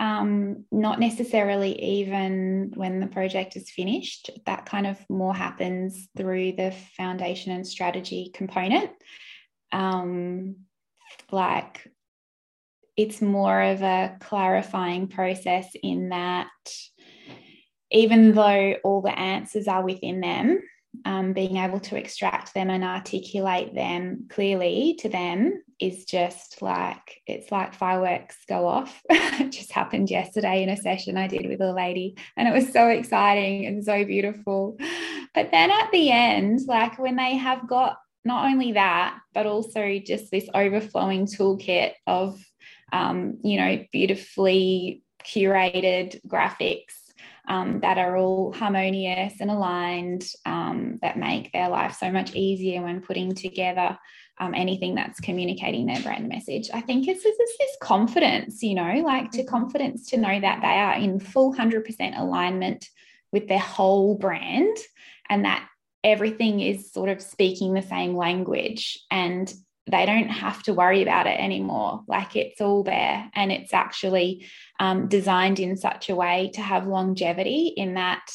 um, 0.00 0.64
not 0.70 1.00
necessarily 1.00 1.72
even 1.82 2.72
when 2.74 3.00
the 3.00 3.08
project 3.08 3.56
is 3.56 3.70
finished. 3.70 4.30
That 4.46 4.64
kind 4.64 4.86
of 4.86 4.98
more 5.10 5.34
happens 5.34 6.08
through 6.16 6.52
the 6.52 6.72
foundation 6.96 7.52
and 7.52 7.66
strategy 7.66 8.30
component. 8.32 8.90
Um, 9.72 10.56
like 11.32 11.90
it's 12.96 13.20
more 13.20 13.60
of 13.60 13.82
a 13.82 14.16
clarifying 14.20 15.08
process 15.08 15.68
in 15.82 16.10
that 16.10 16.48
even 17.90 18.32
though 18.32 18.74
all 18.84 19.02
the 19.02 19.18
answers 19.18 19.68
are 19.68 19.84
within 19.84 20.20
them, 20.20 20.60
um, 21.04 21.32
being 21.32 21.58
able 21.58 21.80
to 21.80 21.96
extract 21.96 22.54
them 22.54 22.70
and 22.70 22.82
articulate 22.82 23.74
them 23.74 24.26
clearly 24.28 24.96
to 25.00 25.08
them 25.08 25.62
is 25.78 26.04
just 26.04 26.60
like 26.60 27.20
it's 27.26 27.52
like 27.52 27.74
fireworks 27.74 28.36
go 28.48 28.66
off. 28.66 29.02
it 29.10 29.52
just 29.52 29.72
happened 29.72 30.10
yesterday 30.10 30.62
in 30.62 30.68
a 30.68 30.76
session 30.76 31.16
I 31.16 31.28
did 31.28 31.46
with 31.46 31.60
a 31.60 31.72
lady, 31.72 32.16
and 32.36 32.48
it 32.48 32.54
was 32.54 32.72
so 32.72 32.88
exciting 32.88 33.66
and 33.66 33.84
so 33.84 34.04
beautiful. 34.04 34.76
But 35.34 35.50
then 35.50 35.70
at 35.70 35.90
the 35.92 36.10
end, 36.10 36.60
like 36.66 36.98
when 36.98 37.16
they 37.16 37.36
have 37.36 37.68
got 37.68 37.98
not 38.24 38.46
only 38.50 38.72
that, 38.72 39.18
but 39.34 39.46
also 39.46 39.98
just 40.04 40.30
this 40.30 40.48
overflowing 40.52 41.26
toolkit 41.26 41.92
of, 42.06 42.42
um, 42.92 43.38
you 43.42 43.58
know, 43.58 43.84
beautifully 43.92 45.02
curated 45.24 46.20
graphics 46.26 47.07
um, 47.48 47.80
that 47.80 47.98
are 47.98 48.16
all 48.16 48.52
harmonious 48.52 49.40
and 49.40 49.50
aligned 49.50 50.24
um, 50.44 50.98
that 51.02 51.18
make 51.18 51.50
their 51.52 51.68
life 51.68 51.96
so 51.98 52.10
much 52.10 52.34
easier 52.34 52.82
when 52.82 53.00
putting 53.00 53.34
together 53.34 53.98
um, 54.38 54.54
anything 54.54 54.94
that's 54.94 55.18
communicating 55.20 55.86
their 55.86 56.00
brand 56.02 56.28
message. 56.28 56.68
I 56.72 56.82
think 56.82 57.08
it's, 57.08 57.24
it's 57.24 57.58
this 57.58 57.76
confidence, 57.82 58.62
you 58.62 58.74
know, 58.74 59.02
like 59.04 59.30
to 59.32 59.38
mm-hmm. 59.38 59.48
confidence 59.48 60.10
to 60.10 60.18
know 60.18 60.38
that 60.38 60.60
they 60.60 60.68
are 60.68 60.94
in 60.94 61.18
full 61.18 61.54
100% 61.54 62.20
alignment 62.20 62.86
with 63.32 63.48
their 63.48 63.58
whole 63.58 64.14
brand 64.14 64.76
and 65.28 65.44
that 65.44 65.66
everything 66.04 66.60
is 66.60 66.92
sort 66.92 67.08
of 67.08 67.20
speaking 67.20 67.74
the 67.74 67.82
same 67.82 68.14
language 68.14 69.00
and 69.10 69.52
they 69.90 70.06
don't 70.06 70.28
have 70.28 70.62
to 70.64 70.74
worry 70.74 71.02
about 71.02 71.26
it 71.26 71.38
anymore. 71.40 72.02
Like 72.06 72.36
it's 72.36 72.60
all 72.60 72.82
there 72.82 73.30
and 73.34 73.50
it's 73.50 73.72
actually 73.72 74.46
um, 74.80 75.08
designed 75.08 75.60
in 75.60 75.76
such 75.76 76.10
a 76.10 76.14
way 76.14 76.50
to 76.54 76.60
have 76.60 76.86
longevity 76.86 77.72
in 77.76 77.94
that. 77.94 78.30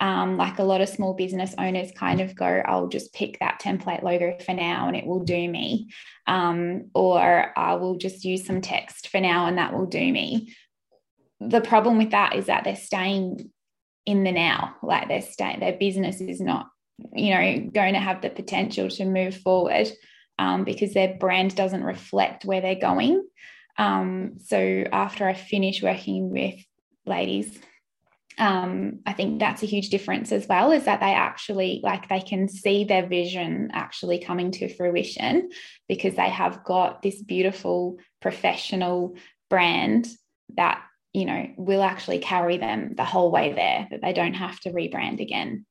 Um, 0.00 0.36
like 0.36 0.58
a 0.58 0.64
lot 0.64 0.80
of 0.80 0.88
small 0.88 1.14
business 1.14 1.54
owners 1.58 1.92
kind 1.92 2.20
of 2.20 2.34
go, 2.34 2.62
I'll 2.66 2.88
just 2.88 3.14
pick 3.14 3.38
that 3.38 3.60
template 3.62 4.02
logo 4.02 4.36
for 4.44 4.52
now 4.52 4.88
and 4.88 4.96
it 4.96 5.06
will 5.06 5.22
do 5.22 5.48
me. 5.48 5.90
Um, 6.26 6.90
or 6.92 7.56
I 7.56 7.74
will 7.74 7.96
just 7.96 8.24
use 8.24 8.44
some 8.44 8.60
text 8.60 9.08
for 9.08 9.20
now 9.20 9.46
and 9.46 9.58
that 9.58 9.72
will 9.72 9.86
do 9.86 10.12
me. 10.12 10.56
The 11.40 11.60
problem 11.60 11.98
with 11.98 12.10
that 12.10 12.34
is 12.34 12.46
that 12.46 12.64
they're 12.64 12.74
staying 12.74 13.50
in 14.04 14.24
the 14.24 14.32
now, 14.32 14.74
like 14.82 15.06
they're 15.06 15.22
staying, 15.22 15.60
their 15.60 15.76
business 15.76 16.20
is 16.20 16.40
not, 16.40 16.66
you 17.14 17.30
know, 17.32 17.70
going 17.72 17.94
to 17.94 18.00
have 18.00 18.22
the 18.22 18.30
potential 18.30 18.88
to 18.88 19.04
move 19.04 19.36
forward 19.36 19.88
um, 20.38 20.64
because 20.64 20.94
their 20.94 21.14
brand 21.14 21.54
doesn't 21.54 21.84
reflect 21.84 22.44
where 22.44 22.60
they're 22.60 22.74
going. 22.74 23.26
Um, 23.78 24.34
so 24.44 24.84
after 24.92 25.26
I 25.26 25.34
finish 25.34 25.82
working 25.82 26.30
with 26.30 26.56
ladies, 27.06 27.58
um, 28.38 29.00
I 29.06 29.12
think 29.12 29.38
that's 29.38 29.62
a 29.62 29.66
huge 29.66 29.90
difference 29.90 30.32
as 30.32 30.48
well, 30.48 30.72
is 30.72 30.84
that 30.84 31.00
they 31.00 31.12
actually 31.12 31.80
like 31.82 32.08
they 32.08 32.20
can 32.20 32.48
see 32.48 32.84
their 32.84 33.06
vision 33.06 33.70
actually 33.72 34.20
coming 34.20 34.50
to 34.52 34.74
fruition 34.74 35.50
because 35.88 36.14
they 36.14 36.30
have 36.30 36.64
got 36.64 37.02
this 37.02 37.20
beautiful 37.22 37.98
professional 38.20 39.16
brand 39.50 40.08
that 40.56 40.82
you 41.12 41.26
know 41.26 41.46
will 41.56 41.82
actually 41.82 42.18
carry 42.18 42.56
them 42.56 42.94
the 42.96 43.04
whole 43.04 43.30
way 43.30 43.52
there 43.52 43.86
that 43.90 44.00
they 44.00 44.12
don't 44.12 44.34
have 44.34 44.58
to 44.60 44.70
rebrand 44.70 45.20
again 45.20 45.66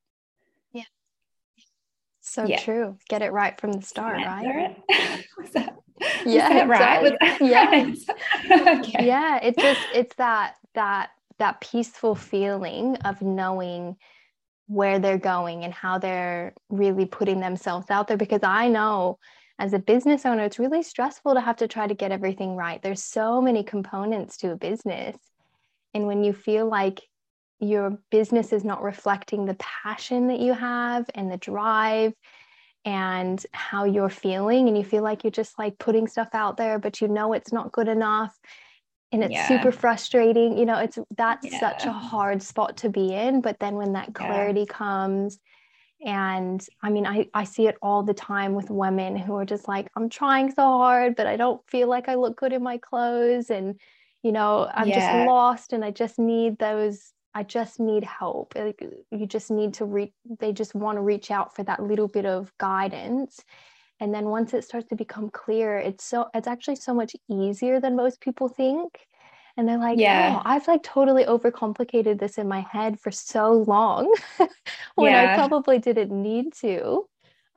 so 2.22 2.46
yeah. 2.46 2.60
true. 2.60 2.98
Get 3.10 3.22
it 3.22 3.32
right 3.32 3.60
from 3.60 3.74
the 3.74 3.82
start, 3.82 4.18
right? 4.18 4.78
That, 5.54 5.78
yeah, 6.26 6.66
right? 6.66 7.16
Yeah. 7.42 7.94
okay. 8.80 9.06
Yeah, 9.06 9.38
it 9.38 9.58
just 9.58 9.82
it's 9.94 10.16
that 10.16 10.56
that 10.74 11.10
that 11.38 11.62
peaceful 11.62 12.16
feeling 12.16 12.96
of 12.98 13.22
knowing 13.22 13.98
where 14.68 15.00
they're 15.00 15.18
going 15.18 15.64
and 15.64 15.74
how 15.74 15.98
they're 15.98 16.54
really 16.70 17.06
putting 17.06 17.40
themselves 17.40 17.88
out 17.90 18.08
there 18.08 18.18
because 18.18 18.42
I 18.44 18.68
know 18.68 19.20
as 19.60 19.74
a 19.74 19.80
business 19.80 20.26
owner 20.26 20.44
it's 20.44 20.60
really 20.60 20.82
stressful 20.82 21.34
to 21.34 21.42
have 21.42 21.58
to 21.58 21.68
try 21.68 21.86
to 21.86 21.94
get 21.94 22.12
everything 22.12 22.56
right. 22.56 22.82
There's 22.82 23.04
so 23.04 23.42
many 23.42 23.64
components 23.64 24.38
to 24.38 24.52
a 24.52 24.56
business. 24.56 25.18
And 25.94 26.08
when 26.08 26.24
you 26.24 26.34
feel 26.34 26.68
like 26.68 27.02
your 27.62 27.98
business 28.10 28.52
is 28.52 28.64
not 28.64 28.82
reflecting 28.82 29.46
the 29.46 29.56
passion 29.56 30.28
that 30.28 30.40
you 30.40 30.54
have 30.54 31.06
and 31.14 31.32
the 31.32 31.38
drive 31.38 32.14
and 32.84 33.46
how 33.52 33.86
you're 33.86 34.10
feeling 34.10 34.68
and 34.68 34.76
you 34.76 34.84
feel 34.84 35.04
like 35.04 35.24
you're 35.24 35.32
just 35.32 35.60
like 35.60 35.78
putting 35.78 36.08
stuff 36.08 36.30
out 36.34 36.58
there 36.58 36.80
but 36.80 37.00
you 37.00 37.08
know 37.08 37.34
it's 37.34 37.54
not 37.54 37.72
good 37.72 37.88
enough 37.88 38.38
and 39.12 39.24
it's 39.24 39.34
yeah. 39.34 39.48
super 39.48 39.72
frustrating 39.72 40.58
you 40.58 40.66
know 40.66 40.80
it's 40.80 40.98
that's 41.16 41.52
yeah. 41.52 41.60
such 41.60 41.86
a 41.86 41.92
hard 41.92 42.42
spot 42.42 42.78
to 42.78 42.90
be 42.90 43.14
in 43.14 43.40
but 43.42 43.60
then 43.60 43.76
when 43.76 43.94
that 43.94 44.14
clarity 44.16 44.62
yeah. 44.62 44.76
comes 44.76 45.40
and 46.04 46.66
i 46.82 46.90
mean 46.90 47.06
I, 47.06 47.28
I 47.36 47.44
see 47.44 47.68
it 47.68 47.78
all 47.84 48.02
the 48.02 48.16
time 48.16 48.56
with 48.56 48.72
women 48.72 49.16
who 49.16 49.36
are 49.36 49.46
just 49.46 49.68
like 49.68 49.88
i'm 49.96 50.10
trying 50.10 50.50
so 50.50 50.64
hard 50.64 51.16
but 51.16 51.28
i 51.28 51.38
don't 51.38 51.62
feel 51.70 51.88
like 51.88 52.10
i 52.10 52.16
look 52.16 52.36
good 52.36 52.54
in 52.54 52.64
my 52.64 52.80
clothes 52.80 53.52
and 53.52 53.80
you 54.24 54.32
know 54.32 54.68
i'm 54.74 54.88
just 54.88 55.28
lost 55.28 55.74
and 55.74 55.86
i 55.86 55.92
just 55.92 56.18
need 56.18 56.58
those 56.58 57.14
I 57.34 57.44
just 57.44 57.80
need 57.80 58.04
help. 58.04 58.54
Like 58.56 58.84
you 59.12 59.26
just 59.26 59.52
need 59.52 59.76
to 59.76 59.86
reach, 59.86 60.12
they 60.40 60.52
just 60.52 60.76
want 60.76 60.98
to 60.98 61.02
reach 61.02 61.32
out 61.32 61.56
for 61.56 61.64
that 61.64 61.82
little 61.82 62.08
bit 62.08 62.26
of 62.26 62.52
guidance. 62.58 63.40
And 64.00 64.14
then 64.14 64.26
once 64.26 64.54
it 64.54 64.64
starts 64.64 64.90
to 64.90 64.96
become 64.96 65.30
clear, 65.30 65.78
it's 65.78 66.04
so, 66.04 66.28
it's 66.34 66.48
actually 66.48 66.76
so 66.78 66.94
much 66.94 67.16
easier 67.30 67.80
than 67.80 67.96
most 67.96 68.20
people 68.20 68.50
think. 68.50 69.08
And 69.58 69.68
they're 69.68 69.78
like, 69.78 70.00
yeah, 70.00 70.38
oh, 70.38 70.42
I've 70.46 70.68
like 70.68 70.82
totally 70.82 71.26
overcomplicated 71.26 72.20
this 72.20 72.38
in 72.38 72.48
my 72.48 72.62
head 72.62 73.00
for 73.00 73.12
so 73.12 73.52
long 73.52 74.14
when 74.96 75.12
yeah. 75.12 75.34
I 75.34 75.36
probably 75.36 75.78
didn't 75.78 76.10
need 76.12 76.54
to. 76.62 77.06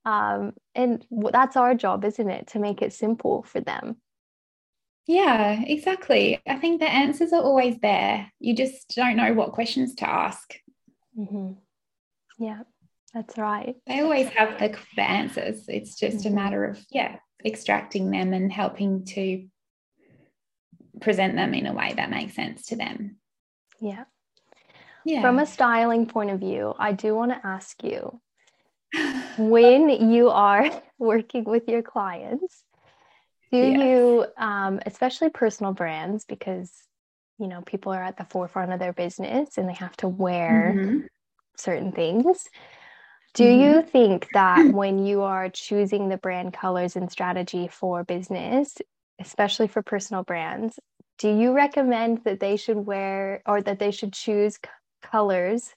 Um, 0.05 0.53
and 0.75 1.05
that's 1.33 1.57
our 1.57 1.75
job, 1.75 2.05
isn't 2.05 2.31
it? 2.31 2.49
To 2.49 2.59
make 2.59 2.83
it 2.83 2.93
simple 2.93 3.43
for 3.45 3.61
them. 3.61 3.97
Yeah, 5.07 5.61
exactly. 5.67 6.41
I 6.47 6.57
think 6.57 6.81
the 6.81 6.89
answers 6.89 7.33
are 7.33 7.43
always 7.43 7.79
there. 7.81 8.31
You 8.41 8.55
just 8.55 8.95
don't 8.97 9.17
know 9.17 9.35
what 9.35 9.53
questions 9.53 9.95
to 9.97 10.09
ask. 10.09 10.55
Mm-hmm. 11.19 11.53
Yeah, 12.39 12.61
that's 13.13 13.37
right. 13.37 13.77
They 13.87 14.01
always 14.01 14.29
have 14.29 14.59
the, 14.59 14.77
the 14.97 15.03
answers. 15.03 15.65
It's 15.69 15.99
just 15.99 16.19
mm-hmm. 16.19 16.29
a 16.29 16.35
matter 16.37 16.65
of, 16.65 16.85
yeah, 16.91 17.17
extracting 17.45 18.11
them 18.11 18.33
and 18.33 18.51
helping 18.51 19.05
to 19.07 19.47
present 21.01 21.37
them 21.37 21.55
in 21.55 21.67
a 21.67 21.75
way 21.75 21.93
that 21.97 22.11
makes 22.11 22.35
sense 22.35 22.67
to 22.67 22.77
them. 22.77 23.17
Yeah. 23.81 24.05
yeah. 25.05 25.21
from 25.21 25.39
a 25.39 25.47
styling 25.47 26.07
point 26.07 26.31
of 26.31 26.41
view, 26.41 26.75
I 26.79 26.93
do 26.93 27.15
want 27.15 27.33
to 27.33 27.47
ask 27.47 27.83
you 27.85 28.21
when 29.37 29.91
you 30.11 30.31
are 30.31 30.71
working 30.99 31.45
with 31.45 31.69
your 31.69 31.83
clients, 31.83 32.65
do 33.55 33.69
yes. 33.69 33.79
you, 33.79 34.27
um, 34.37 34.81
especially 34.85 35.31
personal 35.31 35.73
brands, 35.73 36.25
because 36.25 36.73
you 37.39 37.47
know 37.47 37.63
people 37.63 37.93
are 37.93 38.03
at 38.03 38.17
the 38.17 38.25
forefront 38.25 38.73
of 38.73 38.81
their 38.81 38.93
business 38.93 39.57
and 39.57 39.69
they 39.69 39.75
have 39.75 39.97
to 39.99 40.09
wear 40.09 40.75
mm-hmm. 40.77 41.01
certain 41.57 41.93
things. 41.93 42.49
Do 43.35 43.45
mm-hmm. 43.45 43.61
you 43.61 43.83
think 43.83 44.29
that 44.33 44.67
when 44.73 45.07
you 45.07 45.23
are 45.23 45.49
choosing 45.49 46.09
the 46.09 46.17
brand 46.17 46.53
colors 46.53 46.97
and 46.97 47.11
strategy 47.13 47.69
for 47.69 48.03
business, 48.03 48.77
especially 49.21 49.69
for 49.69 49.83
personal 49.83 50.25
brands, 50.25 50.81
do 51.19 51.29
you 51.29 51.53
recommend 51.53 52.25
that 52.25 52.41
they 52.41 52.57
should 52.57 52.79
wear 52.79 53.41
or 53.47 53.63
that 53.63 53.79
they 53.79 53.93
should 53.93 54.13
choose 54.13 54.55
c- 54.55 54.71
colors 55.01 55.73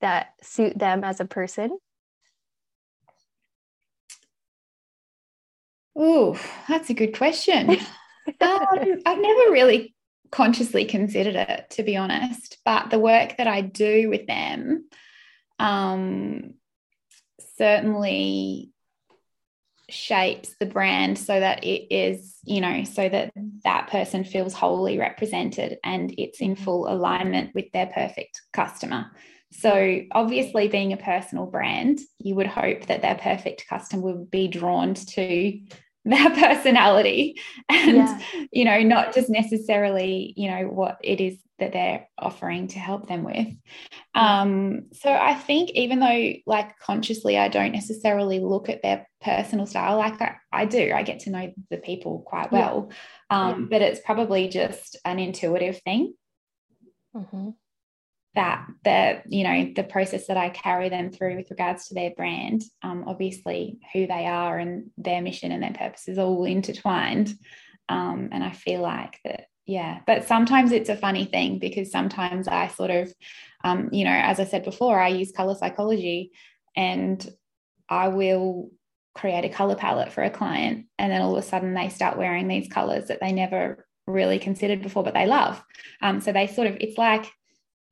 that 0.00 0.32
suit 0.42 0.78
them 0.78 1.04
as 1.04 1.20
a 1.20 1.26
person? 1.26 1.76
Oh, 5.94 6.40
that's 6.68 6.90
a 6.90 6.94
good 6.94 7.16
question. 7.16 7.70
um, 8.40 8.66
I've 9.06 9.20
never 9.20 9.50
really 9.50 9.94
consciously 10.30 10.84
considered 10.84 11.36
it, 11.36 11.70
to 11.70 11.82
be 11.82 11.96
honest. 11.96 12.58
But 12.64 12.90
the 12.90 12.98
work 12.98 13.36
that 13.36 13.46
I 13.46 13.60
do 13.60 14.08
with 14.08 14.26
them 14.26 14.88
um, 15.58 16.54
certainly 17.56 18.72
shapes 19.88 20.54
the 20.58 20.66
brand 20.66 21.18
so 21.18 21.38
that 21.38 21.64
it 21.64 21.94
is, 21.94 22.38
you 22.44 22.60
know, 22.60 22.84
so 22.84 23.08
that 23.08 23.32
that 23.64 23.88
person 23.88 24.24
feels 24.24 24.54
wholly 24.54 24.98
represented 24.98 25.78
and 25.84 26.14
it's 26.16 26.40
in 26.40 26.56
full 26.56 26.90
alignment 26.90 27.54
with 27.54 27.70
their 27.72 27.86
perfect 27.86 28.40
customer. 28.52 29.10
So, 29.50 30.00
obviously, 30.12 30.68
being 30.68 30.94
a 30.94 30.96
personal 30.96 31.44
brand, 31.44 32.00
you 32.18 32.34
would 32.36 32.46
hope 32.46 32.86
that 32.86 33.02
their 33.02 33.16
perfect 33.16 33.66
customer 33.68 34.02
would 34.02 34.30
be 34.30 34.48
drawn 34.48 34.94
to 34.94 35.60
their 36.04 36.30
personality 36.30 37.40
and, 37.68 37.96
yeah. 37.96 38.20
you 38.50 38.64
know, 38.64 38.80
not 38.80 39.14
just 39.14 39.30
necessarily, 39.30 40.34
you 40.36 40.50
know, 40.50 40.64
what 40.64 40.98
it 41.02 41.20
is 41.20 41.38
that 41.60 41.72
they're 41.72 42.08
offering 42.18 42.66
to 42.66 42.78
help 42.80 43.06
them 43.06 43.22
with. 43.22 43.46
Um, 44.14 44.86
so 44.92 45.12
I 45.12 45.34
think 45.34 45.70
even 45.70 46.00
though 46.00 46.32
like 46.44 46.76
consciously 46.80 47.38
I 47.38 47.46
don't 47.46 47.70
necessarily 47.70 48.40
look 48.40 48.68
at 48.68 48.82
their 48.82 49.08
personal 49.20 49.66
style, 49.66 49.96
like 49.96 50.20
I, 50.20 50.36
I 50.52 50.64
do, 50.64 50.92
I 50.92 51.04
get 51.04 51.20
to 51.20 51.30
know 51.30 51.52
the 51.70 51.76
people 51.76 52.24
quite 52.26 52.50
well. 52.50 52.90
Yeah. 53.30 53.48
Um, 53.48 53.68
but 53.70 53.80
it's 53.80 54.00
probably 54.00 54.48
just 54.48 54.96
an 55.04 55.20
intuitive 55.20 55.80
thing. 55.82 56.14
Mm-hmm. 57.14 57.50
That 58.34 58.66
the 58.84 59.22
you 59.28 59.44
know 59.44 59.72
the 59.74 59.84
process 59.84 60.26
that 60.26 60.36
I 60.36 60.48
carry 60.48 60.88
them 60.88 61.10
through 61.10 61.36
with 61.36 61.50
regards 61.50 61.88
to 61.88 61.94
their 61.94 62.12
brand, 62.16 62.62
um, 62.82 63.04
obviously 63.06 63.78
who 63.92 64.06
they 64.06 64.26
are 64.26 64.58
and 64.58 64.90
their 64.96 65.20
mission 65.20 65.52
and 65.52 65.62
their 65.62 65.72
purpose 65.72 66.08
is 66.08 66.18
all 66.18 66.44
intertwined, 66.44 67.34
um, 67.88 68.30
and 68.32 68.42
I 68.42 68.50
feel 68.50 68.80
like 68.80 69.18
that 69.24 69.46
yeah 69.64 70.00
but 70.08 70.26
sometimes 70.26 70.72
it's 70.72 70.88
a 70.88 70.96
funny 70.96 71.24
thing 71.24 71.60
because 71.60 71.92
sometimes 71.92 72.48
i 72.48 72.66
sort 72.66 72.90
of 72.90 73.14
um, 73.62 73.88
you 73.92 74.04
know 74.04 74.10
as 74.10 74.40
i 74.40 74.44
said 74.44 74.64
before 74.64 74.98
i 74.98 75.06
use 75.06 75.30
color 75.30 75.54
psychology 75.54 76.32
and 76.74 77.30
i 77.88 78.08
will 78.08 78.72
create 79.14 79.44
a 79.44 79.48
color 79.48 79.76
palette 79.76 80.12
for 80.12 80.24
a 80.24 80.30
client 80.30 80.86
and 80.98 81.12
then 81.12 81.20
all 81.20 81.36
of 81.36 81.44
a 81.44 81.46
sudden 81.46 81.74
they 81.74 81.88
start 81.88 82.18
wearing 82.18 82.48
these 82.48 82.68
colors 82.68 83.06
that 83.06 83.20
they 83.20 83.30
never 83.30 83.86
really 84.06 84.38
considered 84.38 84.82
before 84.82 85.02
but 85.02 85.14
they 85.14 85.26
love. 85.26 85.62
Um, 86.00 86.20
so 86.20 86.32
they 86.32 86.46
sort 86.46 86.68
of 86.68 86.76
it's 86.80 86.98
like 86.98 87.26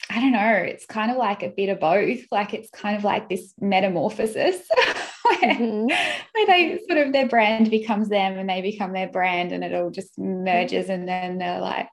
i 0.09 0.21
don't 0.21 0.33
know 0.33 0.53
it's 0.55 0.87
kind 0.87 1.11
of 1.11 1.17
like 1.17 1.43
a 1.43 1.49
bit 1.51 1.69
of 1.69 1.81
both 1.81 2.21
like 2.31 2.55
it's 2.55 2.71
kind 2.71 2.97
of 2.97 3.05
like 3.05 3.29
this 3.29 3.53
metamorphosis 3.61 4.57
where, 5.23 5.55
mm-hmm. 5.55 5.87
where 5.87 6.47
they 6.47 6.79
sort 6.89 7.07
of 7.07 7.13
their 7.13 7.29
brand 7.29 7.71
becomes 7.71 8.09
them 8.09 8.39
and 8.39 8.49
they 8.49 8.63
become 8.63 8.93
their 8.93 9.09
brand 9.09 9.53
and 9.53 9.63
it 9.63 9.75
all 9.75 9.91
just 9.91 10.19
merges 10.19 10.89
and 10.89 11.07
then 11.07 11.39
they're 11.39 11.61
like 11.61 11.89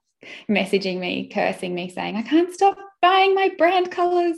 messaging 0.50 1.00
me, 1.00 1.30
cursing 1.30 1.74
me, 1.74 1.90
saying, 1.90 2.16
I 2.16 2.22
can't 2.22 2.54
stop 2.54 2.78
buying 3.02 3.36
my 3.36 3.52
brand 3.58 3.92
colors. 3.92 4.38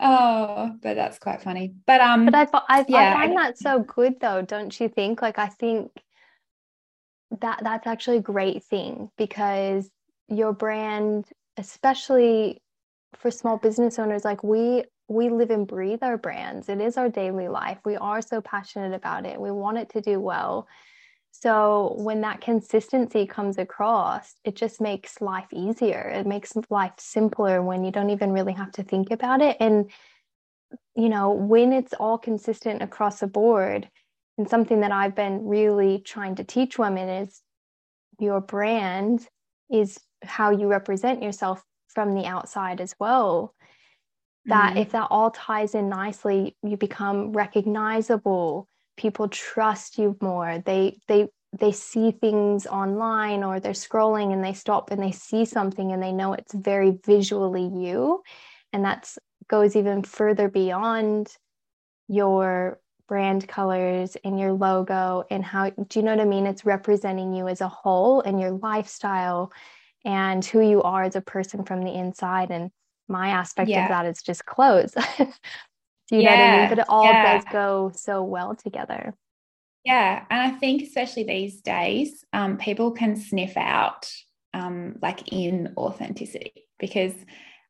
Oh, 0.00 0.72
but 0.82 0.94
that's 0.94 1.18
quite 1.18 1.42
funny. 1.42 1.74
But 1.86 2.00
um 2.00 2.26
But 2.26 2.34
I 2.34 2.46
I, 2.68 2.84
yeah, 2.88 3.10
I 3.10 3.12
find 3.14 3.36
that 3.36 3.58
so 3.58 3.80
good 3.80 4.20
though, 4.20 4.42
don't 4.42 4.78
you 4.78 4.88
think? 4.88 5.22
Like 5.22 5.38
I 5.38 5.48
think 5.48 5.90
that 7.40 7.60
that's 7.62 7.86
actually 7.86 8.18
a 8.18 8.22
great 8.22 8.64
thing 8.64 9.10
because 9.18 9.90
your 10.28 10.52
brand, 10.52 11.26
especially 11.56 12.62
for 13.16 13.30
small 13.30 13.56
business 13.56 13.98
owners, 13.98 14.24
like 14.24 14.42
we 14.42 14.84
we 15.08 15.30
live 15.30 15.50
and 15.50 15.66
breathe 15.66 16.02
our 16.02 16.18
brands. 16.18 16.68
It 16.68 16.80
is 16.80 16.98
our 16.98 17.08
daily 17.08 17.48
life. 17.48 17.78
We 17.84 17.96
are 17.96 18.20
so 18.20 18.42
passionate 18.42 18.94
about 18.94 19.24
it. 19.24 19.40
We 19.40 19.50
want 19.50 19.78
it 19.78 19.88
to 19.90 20.02
do 20.02 20.20
well. 20.20 20.68
So 21.30 21.94
when 21.96 22.20
that 22.22 22.42
consistency 22.42 23.26
comes 23.26 23.56
across, 23.56 24.34
it 24.44 24.54
just 24.54 24.80
makes 24.80 25.20
life 25.22 25.46
easier. 25.52 26.12
It 26.14 26.26
makes 26.26 26.52
life 26.68 26.92
simpler 26.98 27.62
when 27.62 27.84
you 27.84 27.90
don't 27.90 28.10
even 28.10 28.32
really 28.32 28.52
have 28.52 28.72
to 28.72 28.82
think 28.82 29.10
about 29.10 29.40
it. 29.40 29.56
And, 29.60 29.90
you 30.94 31.08
know, 31.08 31.30
when 31.30 31.72
it's 31.72 31.94
all 31.94 32.18
consistent 32.18 32.82
across 32.82 33.20
the 33.20 33.26
board, 33.26 33.88
and 34.36 34.48
something 34.48 34.80
that 34.80 34.92
I've 34.92 35.16
been 35.16 35.46
really 35.46 35.98
trying 35.98 36.36
to 36.36 36.44
teach 36.44 36.78
women 36.78 37.08
is 37.08 37.42
your 38.20 38.40
brand 38.40 39.26
is 39.70 39.98
how 40.22 40.50
you 40.50 40.68
represent 40.68 41.22
yourself 41.22 41.62
from 41.88 42.14
the 42.14 42.26
outside 42.26 42.80
as 42.80 42.94
well 42.98 43.54
that 44.46 44.70
mm-hmm. 44.70 44.78
if 44.78 44.92
that 44.92 45.08
all 45.10 45.30
ties 45.30 45.74
in 45.74 45.88
nicely 45.88 46.56
you 46.62 46.76
become 46.76 47.32
recognizable 47.32 48.68
people 48.96 49.28
trust 49.28 49.98
you 49.98 50.16
more 50.20 50.62
they 50.64 50.98
they 51.08 51.28
they 51.58 51.72
see 51.72 52.10
things 52.10 52.66
online 52.66 53.42
or 53.42 53.58
they're 53.58 53.72
scrolling 53.72 54.32
and 54.32 54.44
they 54.44 54.52
stop 54.52 54.90
and 54.90 55.02
they 55.02 55.12
see 55.12 55.44
something 55.44 55.92
and 55.92 56.02
they 56.02 56.12
know 56.12 56.32
it's 56.34 56.52
very 56.52 56.98
visually 57.06 57.64
you 57.64 58.22
and 58.72 58.84
that 58.84 59.10
goes 59.48 59.76
even 59.76 60.02
further 60.02 60.48
beyond 60.48 61.34
your 62.06 62.78
brand 63.08 63.48
colors 63.48 64.16
and 64.22 64.38
your 64.38 64.52
logo 64.52 65.24
and 65.30 65.44
how 65.44 65.70
do 65.70 65.98
you 65.98 66.02
know 66.02 66.12
what 66.12 66.20
I 66.20 66.26
mean? 66.26 66.46
It's 66.46 66.66
representing 66.66 67.32
you 67.32 67.48
as 67.48 67.60
a 67.60 67.68
whole 67.68 68.20
and 68.20 68.38
your 68.38 68.50
lifestyle 68.50 69.50
and 70.08 70.42
who 70.42 70.66
you 70.66 70.82
are 70.82 71.04
as 71.04 71.16
a 71.16 71.20
person 71.20 71.64
from 71.64 71.82
the 71.82 71.92
inside. 71.92 72.50
And 72.50 72.70
my 73.08 73.28
aspect 73.28 73.68
yeah. 73.68 73.84
of 73.84 73.88
that 73.90 74.06
is 74.06 74.22
just 74.22 74.46
clothes. 74.46 74.94
Do 75.18 76.16
you 76.16 76.22
yeah. 76.22 76.30
know 76.30 76.30
what 76.30 76.40
I 76.40 76.60
mean? 76.60 76.68
But 76.70 76.78
it 76.78 76.88
all 76.88 77.04
yeah. 77.04 77.34
does 77.34 77.44
go 77.52 77.92
so 77.94 78.22
well 78.22 78.56
together. 78.56 79.14
Yeah. 79.84 80.24
And 80.30 80.40
I 80.40 80.58
think, 80.58 80.82
especially 80.82 81.24
these 81.24 81.60
days, 81.60 82.24
um, 82.32 82.56
people 82.56 82.92
can 82.92 83.16
sniff 83.16 83.54
out 83.58 84.10
um, 84.54 84.96
like 85.02 85.30
in 85.30 85.74
authenticity 85.76 86.64
because 86.78 87.12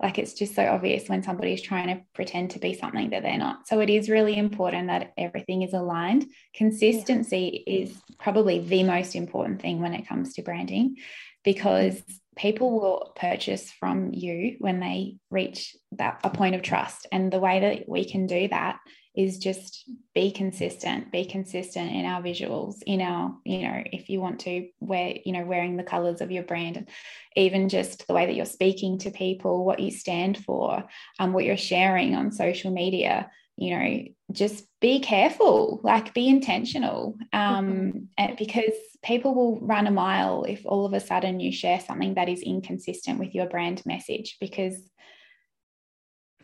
like 0.01 0.16
it's 0.16 0.35
just 0.35 0.55
so 0.55 0.64
obvious 0.64 1.09
when 1.09 1.24
somebody 1.24 1.53
is 1.53 1.61
trying 1.61 1.88
to 1.88 2.01
pretend 2.14 2.53
to 2.53 2.61
be 2.61 2.72
something 2.72 3.11
that 3.11 3.24
they're 3.24 3.37
not. 3.37 3.66
So 3.66 3.81
it 3.81 3.90
is 3.90 4.09
really 4.09 4.38
important 4.38 4.87
that 4.87 5.12
everything 5.18 5.62
is 5.62 5.74
aligned. 5.74 6.27
Consistency 6.55 7.64
yeah. 7.66 7.81
is 7.81 8.01
probably 8.20 8.61
the 8.61 8.85
most 8.85 9.16
important 9.16 9.61
thing 9.61 9.81
when 9.81 9.94
it 9.94 10.07
comes 10.07 10.35
to 10.35 10.42
branding 10.42 10.98
because 11.44 12.01
people 12.38 12.81
will 12.81 13.12
purchase 13.16 13.70
from 13.70 14.12
you 14.12 14.57
when 14.61 14.81
they 14.81 15.16
reach 15.31 15.77
that 15.92 16.20
a 16.24 16.31
point 16.31 16.55
of 16.55 16.62
trust. 16.62 17.07
And 17.12 17.33
the 17.33 17.40
way 17.40 17.61
that 17.61 17.88
we 17.88 18.05
can 18.05 18.27
do 18.27 18.48
that 18.48 18.79
is 19.18 19.38
just 19.38 19.90
be 20.14 20.31
consistent 20.31 21.11
be 21.11 21.24
consistent 21.24 21.90
in 21.90 22.05
our 22.05 22.22
visuals 22.22 22.77
in 22.87 23.01
our 23.01 23.35
you 23.44 23.62
know 23.62 23.83
if 23.87 24.09
you 24.09 24.20
want 24.20 24.38
to 24.38 24.68
wear 24.79 25.14
you 25.24 25.33
know 25.33 25.44
wearing 25.44 25.77
the 25.77 25.83
colors 25.83 26.20
of 26.20 26.31
your 26.31 26.44
brand 26.44 26.88
even 27.35 27.68
just 27.68 28.07
the 28.07 28.14
way 28.14 28.27
that 28.27 28.37
you're 28.37 28.44
speaking 28.44 28.96
to 28.96 29.11
people 29.11 29.64
what 29.64 29.81
you 29.81 29.90
stand 29.90 30.38
for 30.44 30.85
um, 31.18 31.33
what 31.33 31.44
you're 31.44 31.57
sharing 31.57 32.14
on 32.14 32.31
social 32.31 32.70
media 32.70 33.29
you 33.59 33.77
know 33.77 34.05
just 34.31 34.66
be 34.81 35.01
careful 35.01 35.81
like 35.83 36.14
be 36.14 36.29
intentional 36.29 37.16
um, 37.33 38.09
mm-hmm. 38.18 38.35
because 38.38 38.73
people 39.03 39.35
will 39.35 39.59
run 39.61 39.87
a 39.87 39.90
mile 39.90 40.44
if 40.44 40.64
all 40.64 40.87
of 40.87 40.92
a 40.92 41.01
sudden 41.01 41.40
you 41.40 41.51
share 41.51 41.81
something 41.81 42.14
that 42.14 42.29
is 42.29 42.42
inconsistent 42.42 43.18
with 43.18 43.35
your 43.35 43.47
brand 43.47 43.83
message 43.85 44.37
because 44.40 44.77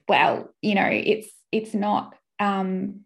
well 0.09 0.51
you 0.61 0.75
know 0.75 0.89
it's 0.91 1.29
it's 1.53 1.73
not 1.75 2.15
um 2.41 3.01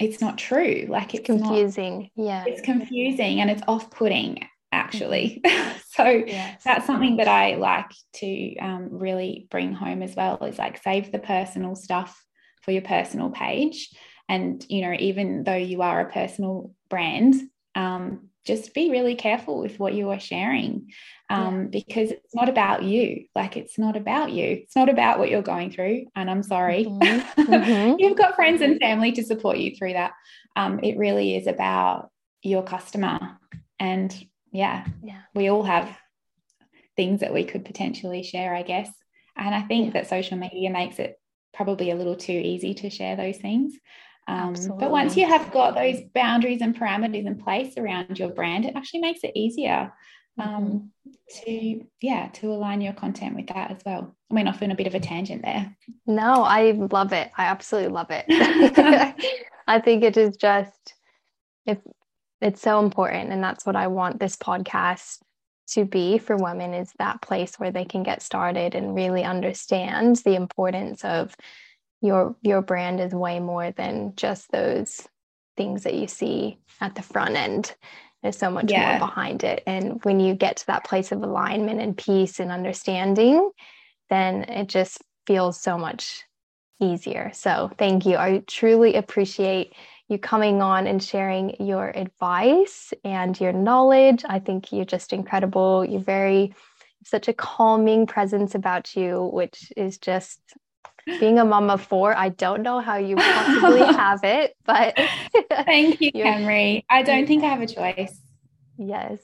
it's 0.00 0.20
not 0.20 0.38
true 0.38 0.86
like 0.88 1.14
it's, 1.14 1.20
it's 1.20 1.26
confusing 1.26 2.10
not, 2.14 2.26
yeah 2.26 2.44
it's 2.46 2.60
confusing 2.60 3.40
and 3.40 3.50
it's 3.50 3.62
off-putting 3.66 4.46
actually 4.70 5.40
mm-hmm. 5.44 5.78
so 5.90 6.04
yes. 6.04 6.62
that's 6.62 6.86
something 6.86 7.16
that 7.16 7.28
i 7.28 7.56
like 7.56 7.90
to 8.12 8.56
um, 8.58 8.88
really 8.92 9.48
bring 9.50 9.72
home 9.72 10.02
as 10.02 10.14
well 10.14 10.36
is 10.44 10.58
like 10.58 10.80
save 10.82 11.10
the 11.10 11.18
personal 11.18 11.74
stuff 11.74 12.24
for 12.62 12.72
your 12.72 12.82
personal 12.82 13.30
page 13.30 13.90
and 14.28 14.64
you 14.68 14.82
know 14.82 14.94
even 14.98 15.44
though 15.44 15.54
you 15.54 15.82
are 15.82 16.00
a 16.00 16.12
personal 16.12 16.72
brand 16.88 17.34
um, 17.74 18.28
just 18.44 18.72
be 18.72 18.90
really 18.90 19.14
careful 19.14 19.60
with 19.60 19.78
what 19.78 19.94
you 19.94 20.10
are 20.10 20.18
sharing 20.18 20.90
um, 21.30 21.62
yeah. 21.62 21.68
because 21.70 22.10
it's 22.10 22.34
not 22.34 22.48
about 22.48 22.82
you. 22.82 23.26
Like, 23.34 23.56
it's 23.56 23.78
not 23.78 23.96
about 23.96 24.32
you. 24.32 24.44
It's 24.44 24.74
not 24.74 24.88
about 24.88 25.18
what 25.18 25.28
you're 25.28 25.42
going 25.42 25.70
through. 25.70 26.06
And 26.16 26.30
I'm 26.30 26.42
sorry. 26.42 26.86
Mm-hmm. 26.86 27.40
mm-hmm. 27.52 27.98
You've 27.98 28.16
got 28.16 28.34
friends 28.34 28.62
and 28.62 28.80
family 28.80 29.12
to 29.12 29.22
support 29.22 29.58
you 29.58 29.76
through 29.76 29.92
that. 29.92 30.12
Um, 30.56 30.80
it 30.82 30.96
really 30.96 31.36
is 31.36 31.46
about 31.46 32.10
your 32.42 32.62
customer. 32.62 33.38
And 33.78 34.14
yeah, 34.50 34.86
yeah, 35.02 35.20
we 35.34 35.50
all 35.50 35.62
have 35.62 35.94
things 36.96 37.20
that 37.20 37.34
we 37.34 37.44
could 37.44 37.66
potentially 37.66 38.22
share, 38.22 38.54
I 38.54 38.62
guess. 38.62 38.90
And 39.36 39.54
I 39.54 39.60
think 39.60 39.86
yeah. 39.86 39.92
that 40.00 40.08
social 40.08 40.38
media 40.38 40.70
makes 40.70 40.98
it 40.98 41.20
probably 41.54 41.90
a 41.90 41.96
little 41.96 42.16
too 42.16 42.32
easy 42.32 42.74
to 42.74 42.90
share 42.90 43.16
those 43.16 43.36
things. 43.38 43.74
Um, 44.26 44.54
but 44.78 44.90
once 44.90 45.16
you 45.16 45.26
have 45.26 45.50
got 45.52 45.74
those 45.74 46.02
boundaries 46.14 46.60
and 46.60 46.78
parameters 46.78 47.26
in 47.26 47.38
place 47.38 47.78
around 47.78 48.18
your 48.18 48.28
brand, 48.28 48.66
it 48.66 48.76
actually 48.76 49.00
makes 49.00 49.20
it 49.24 49.32
easier 49.34 49.92
um, 50.38 50.90
mm-hmm. 51.08 51.44
to 51.44 51.86
yeah 52.00 52.28
to 52.34 52.52
align 52.52 52.80
your 52.80 52.92
content 52.92 53.34
with 53.34 53.46
that 53.48 53.70
as 53.70 53.78
well. 53.86 54.14
I 54.30 54.34
went 54.34 54.48
off 54.48 54.62
in 54.62 54.70
a 54.70 54.76
bit 54.76 54.86
of 54.86 54.94
a 54.94 55.00
tangent 55.00 55.42
there. 55.42 55.74
No, 56.06 56.44
I 56.44 56.72
love 56.72 57.14
it. 57.14 57.30
I 57.36 57.44
absolutely 57.44 57.90
love 57.90 58.10
it. 58.10 58.26
I 59.66 59.80
think 59.80 60.04
it 60.04 60.16
is 60.16 60.36
just 60.36 60.94
if 61.64 61.78
it's 62.40 62.60
so 62.60 62.80
important, 62.80 63.32
and 63.32 63.42
that's 63.42 63.64
what 63.64 63.76
I 63.76 63.86
want 63.86 64.20
this 64.20 64.36
podcast 64.36 65.18
to 65.68 65.84
be 65.84 66.18
for 66.18 66.36
women 66.36 66.74
is 66.74 66.92
that 66.98 67.22
place 67.22 67.56
where 67.56 67.70
they 67.70 67.84
can 67.84 68.02
get 68.02 68.22
started 68.22 68.74
and 68.74 68.94
really 68.94 69.24
understand 69.24 70.16
the 70.16 70.34
importance 70.34 71.04
of 71.04 71.36
your 72.00 72.36
your 72.42 72.62
brand 72.62 73.00
is 73.00 73.12
way 73.12 73.40
more 73.40 73.70
than 73.72 74.14
just 74.16 74.50
those 74.50 75.06
things 75.56 75.82
that 75.82 75.94
you 75.94 76.06
see 76.06 76.58
at 76.80 76.94
the 76.94 77.02
front 77.02 77.36
end. 77.36 77.74
There's 78.22 78.38
so 78.38 78.50
much 78.50 78.70
yeah. 78.70 78.98
more 78.98 79.08
behind 79.08 79.44
it. 79.44 79.62
And 79.66 80.02
when 80.04 80.20
you 80.20 80.34
get 80.34 80.58
to 80.58 80.66
that 80.68 80.84
place 80.84 81.12
of 81.12 81.22
alignment 81.22 81.80
and 81.80 81.96
peace 81.96 82.40
and 82.40 82.50
understanding 82.50 83.50
then 84.08 84.44
it 84.44 84.68
just 84.68 85.02
feels 85.26 85.60
so 85.60 85.76
much 85.78 86.24
easier. 86.80 87.30
So 87.34 87.70
thank 87.78 88.06
you. 88.06 88.16
I 88.16 88.42
truly 88.46 88.94
appreciate 88.94 89.74
you 90.08 90.18
coming 90.18 90.62
on 90.62 90.86
and 90.86 91.02
sharing 91.02 91.54
your 91.64 91.90
advice 91.94 92.92
and 93.04 93.38
your 93.40 93.52
knowledge 93.52 94.24
i 94.28 94.38
think 94.38 94.72
you're 94.72 94.84
just 94.84 95.12
incredible 95.12 95.84
you're 95.84 96.00
very 96.00 96.54
such 97.04 97.28
a 97.28 97.32
calming 97.32 98.06
presence 98.06 98.54
about 98.54 98.96
you 98.96 99.30
which 99.32 99.72
is 99.76 99.98
just 99.98 100.40
being 101.18 101.38
a 101.38 101.44
mom 101.44 101.70
of 101.70 101.82
four, 101.82 102.14
I 102.16 102.28
don't 102.28 102.62
know 102.62 102.80
how 102.80 102.96
you 102.96 103.16
possibly 103.16 103.80
have 103.96 104.20
it, 104.24 104.54
but 104.64 104.98
thank 105.64 106.00
you, 106.00 106.12
Camry. 106.14 106.84
I 106.90 107.02
don't 107.02 107.26
think 107.26 107.44
I 107.44 107.48
have 107.48 107.60
a 107.60 107.66
choice. 107.66 108.20
Yes. 108.76 109.20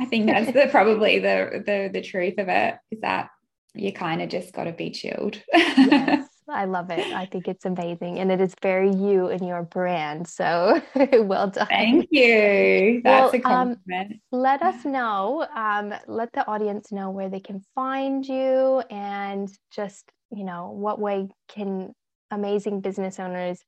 I 0.00 0.06
think 0.06 0.26
that's 0.26 0.52
the, 0.52 0.68
probably 0.70 1.20
the, 1.20 1.62
the 1.64 1.90
the 1.92 2.02
truth 2.02 2.38
of 2.38 2.48
it 2.48 2.76
is 2.90 3.00
that 3.00 3.30
you 3.74 3.92
kind 3.92 4.20
of 4.20 4.28
just 4.28 4.52
got 4.52 4.64
to 4.64 4.72
be 4.72 4.90
chilled. 4.90 5.40
yes, 5.52 6.28
I 6.52 6.64
love 6.66 6.90
it. 6.90 7.12
I 7.12 7.26
think 7.26 7.48
it's 7.48 7.64
amazing, 7.64 8.18
and 8.18 8.30
it 8.30 8.40
is 8.40 8.54
very 8.62 8.90
you 8.90 9.28
and 9.28 9.46
your 9.46 9.62
brand. 9.62 10.28
So 10.28 10.80
well 11.12 11.48
done. 11.48 11.66
Thank 11.68 12.08
you. 12.10 13.00
That's 13.04 13.32
well, 13.32 13.40
a 13.40 13.48
um, 13.48 13.76
compliment. 13.76 14.12
Um, 14.12 14.20
let 14.32 14.62
us 14.62 14.84
know. 14.84 15.46
Um, 15.54 15.94
let 16.06 16.32
the 16.32 16.46
audience 16.46 16.92
know 16.92 17.10
where 17.10 17.28
they 17.28 17.40
can 17.40 17.62
find 17.74 18.26
you, 18.26 18.82
and 18.90 19.50
just 19.70 20.10
you 20.30 20.44
know, 20.44 20.70
what 20.70 20.98
way 20.98 21.28
can 21.48 21.94
amazing 22.30 22.80
business 22.80 23.20
owners 23.20 23.60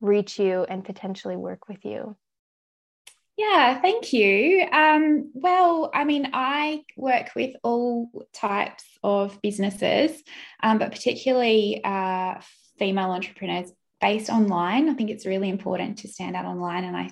reach 0.00 0.38
you 0.38 0.64
and 0.68 0.84
potentially 0.84 1.36
work 1.36 1.68
with 1.68 1.84
you? 1.84 2.16
Yeah, 3.36 3.80
thank 3.80 4.12
you. 4.12 4.66
Um, 4.70 5.30
well, 5.34 5.90
I 5.94 6.04
mean, 6.04 6.30
I 6.32 6.84
work 6.96 7.30
with 7.34 7.56
all 7.62 8.10
types 8.32 8.84
of 9.02 9.40
businesses, 9.42 10.22
um, 10.62 10.78
but 10.78 10.92
particularly 10.92 11.80
uh, 11.82 12.34
female 12.78 13.10
entrepreneurs 13.10 13.72
based 14.00 14.28
online. 14.28 14.88
I 14.88 14.94
think 14.94 15.10
it's 15.10 15.26
really 15.26 15.48
important 15.48 15.98
to 15.98 16.08
stand 16.08 16.36
out 16.36 16.44
online, 16.44 16.84
and 16.84 16.96
I 16.96 17.10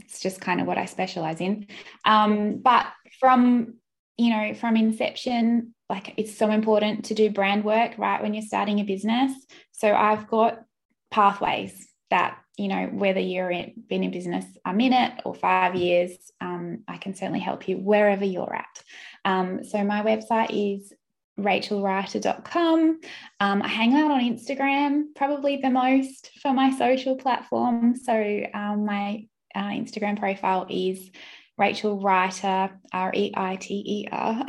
it's 0.00 0.20
just 0.20 0.40
kind 0.40 0.60
of 0.60 0.66
what 0.66 0.78
I 0.78 0.86
specialize 0.86 1.40
in. 1.40 1.66
Um, 2.04 2.58
but 2.58 2.86
from 3.20 3.74
you 4.18 4.30
know, 4.30 4.54
from 4.54 4.76
inception 4.76 5.74
like 5.92 6.14
it's 6.16 6.36
so 6.36 6.50
important 6.50 7.04
to 7.06 7.14
do 7.14 7.30
brand 7.30 7.64
work 7.64 7.92
right 7.98 8.22
when 8.22 8.32
you're 8.32 8.42
starting 8.42 8.80
a 8.80 8.84
business 8.84 9.32
so 9.72 9.94
i've 9.94 10.26
got 10.26 10.62
pathways 11.10 11.86
that 12.10 12.38
you 12.58 12.68
know 12.68 12.86
whether 12.86 13.20
you're 13.20 13.50
in, 13.50 13.72
been 13.88 14.04
in 14.04 14.10
business 14.10 14.44
a 14.64 14.74
minute 14.74 15.20
or 15.24 15.34
five 15.34 15.74
years 15.74 16.10
um, 16.40 16.84
i 16.88 16.96
can 16.96 17.14
certainly 17.14 17.40
help 17.40 17.68
you 17.68 17.76
wherever 17.76 18.24
you're 18.24 18.54
at 18.54 18.82
um, 19.24 19.64
so 19.64 19.82
my 19.84 20.02
website 20.02 20.50
is 20.50 20.92
rachelreiter.com. 21.38 23.00
Um, 23.40 23.62
I 23.62 23.68
hang 23.68 23.94
out 23.94 24.10
on 24.10 24.20
Instagram, 24.20 25.14
probably 25.16 25.56
the 25.56 25.70
most 25.70 26.30
for 26.40 26.52
my 26.52 26.76
social 26.76 27.16
platform. 27.16 27.96
So 27.96 28.12
um, 28.54 28.84
my 28.84 29.26
uh, 29.54 29.68
Instagram 29.68 30.18
profile 30.18 30.66
is 30.68 31.10
Rachel 31.58 32.00
Reiter, 32.00 32.70
R 32.92 33.12
E 33.14 33.32
I 33.34 33.56
T 33.56 33.74
E 33.74 34.08
R 34.10 34.44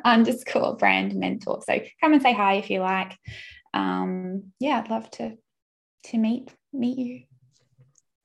underscore 0.04 0.76
brand 0.76 1.14
mentor. 1.14 1.62
So 1.66 1.80
come 2.00 2.12
and 2.12 2.22
say 2.22 2.32
hi 2.32 2.54
if 2.54 2.70
you 2.70 2.80
like. 2.80 3.16
Um, 3.74 4.52
yeah, 4.60 4.78
I'd 4.78 4.90
love 4.90 5.10
to 5.12 5.36
to 6.06 6.18
meet 6.18 6.50
meet 6.72 6.98
you. 6.98 7.35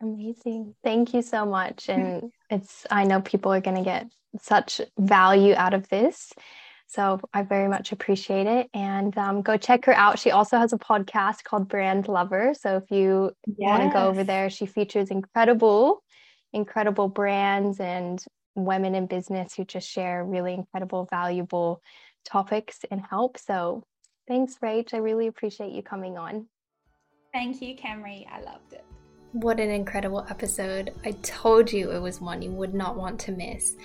Amazing. 0.02 0.76
Thank 0.84 1.14
you 1.14 1.22
so 1.22 1.46
much. 1.46 1.90
And 1.90 2.32
it's 2.50 2.86
I 2.90 3.04
know 3.04 3.22
people 3.22 3.54
are 3.54 3.62
gonna 3.62 3.84
get 3.84 4.08
such 4.40 4.82
value 4.98 5.54
out 5.56 5.74
of 5.74 5.88
this. 5.90 6.34
So 6.88 7.22
I 7.34 7.44
very 7.44 7.70
much 7.70 7.94
appreciate 7.94 8.48
it. 8.48 8.70
And 8.74 9.18
um, 9.18 9.42
go 9.42 9.56
check 9.56 9.86
her 9.86 9.94
out. 9.94 10.20
She 10.20 10.32
also 10.32 10.58
has 10.58 10.74
a 10.74 10.78
podcast 10.78 11.44
called 11.44 11.70
Brand 11.70 12.10
Lover. 12.10 12.54
So 12.54 12.78
if 12.78 12.92
you 12.92 13.32
yes. 13.46 13.70
want 13.70 13.84
to 13.84 13.98
go 13.98 14.10
over 14.10 14.26
there, 14.26 14.50
she 14.50 14.66
features 14.66 15.10
incredible 15.10 16.04
incredible 16.54 17.08
brands 17.08 17.80
and 17.80 18.24
women 18.56 18.96
in 18.96 19.06
business 19.06 19.56
who 19.56 19.66
just 19.66 19.90
share 19.90 20.26
really 20.26 20.54
incredible, 20.54 21.08
valuable 21.10 21.82
topics 22.26 22.80
and 22.92 23.02
help. 23.10 23.38
So 23.38 23.84
thanks, 24.28 24.58
Rach. 24.62 24.94
I 24.94 24.98
really 24.98 25.28
appreciate 25.28 25.72
you 25.72 25.82
coming 25.82 26.18
on. 26.18 26.48
Thank 27.34 27.62
you, 27.62 27.76
Camry. 27.76 28.28
I 28.30 28.42
loved 28.42 28.74
it. 28.74 28.84
What 29.34 29.62
an 29.62 29.70
incredible 29.70 30.26
episode. 30.30 30.94
I 31.06 31.12
told 31.24 31.72
you 31.72 31.92
it 31.92 32.02
was 32.02 32.20
one 32.20 32.42
you 32.42 32.52
would 32.52 32.74
not 32.74 32.98
want 32.98 33.18
to 33.22 33.32
miss. 33.32 33.76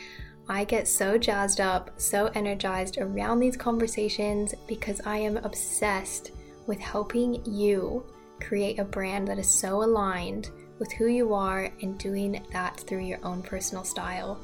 I 0.48 0.64
get 0.64 0.88
so 0.88 1.16
jazzed 1.16 1.61
up, 1.61 1.92
so 1.98 2.32
energized 2.35 2.98
around 2.98 3.38
these 3.38 3.56
conversations 3.56 4.54
because 4.66 5.00
I 5.06 5.18
am 5.18 5.37
obsessed 5.37 6.32
with 6.66 6.80
helping 6.80 7.44
you 7.44 8.04
create 8.40 8.80
a 8.80 8.85
brand 8.85 9.28
that 9.28 9.38
is 9.38 9.48
so 9.48 9.85
aligned 9.85 10.50
with 10.80 10.90
who 10.90 11.06
you 11.06 11.32
are 11.32 11.70
and 11.80 11.96
doing 11.96 12.44
that 12.52 12.80
through 12.80 13.04
your 13.04 13.20
own 13.22 13.40
personal 13.40 13.85
style. 13.85 14.42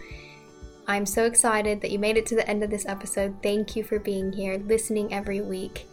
I'm 0.86 1.04
so 1.04 1.24
excited 1.24 1.80
that 1.80 1.90
you 1.90 1.98
made 1.98 2.16
it 2.16 2.26
to 2.26 2.36
the 2.36 2.48
end 2.48 2.62
of 2.62 2.70
this 2.70 2.86
episode. 2.86 3.34
Thank 3.42 3.74
you 3.74 3.82
for 3.82 3.98
being 3.98 4.32
here, 4.32 4.58
listening 4.66 5.12
every 5.12 5.40
week. 5.40 5.88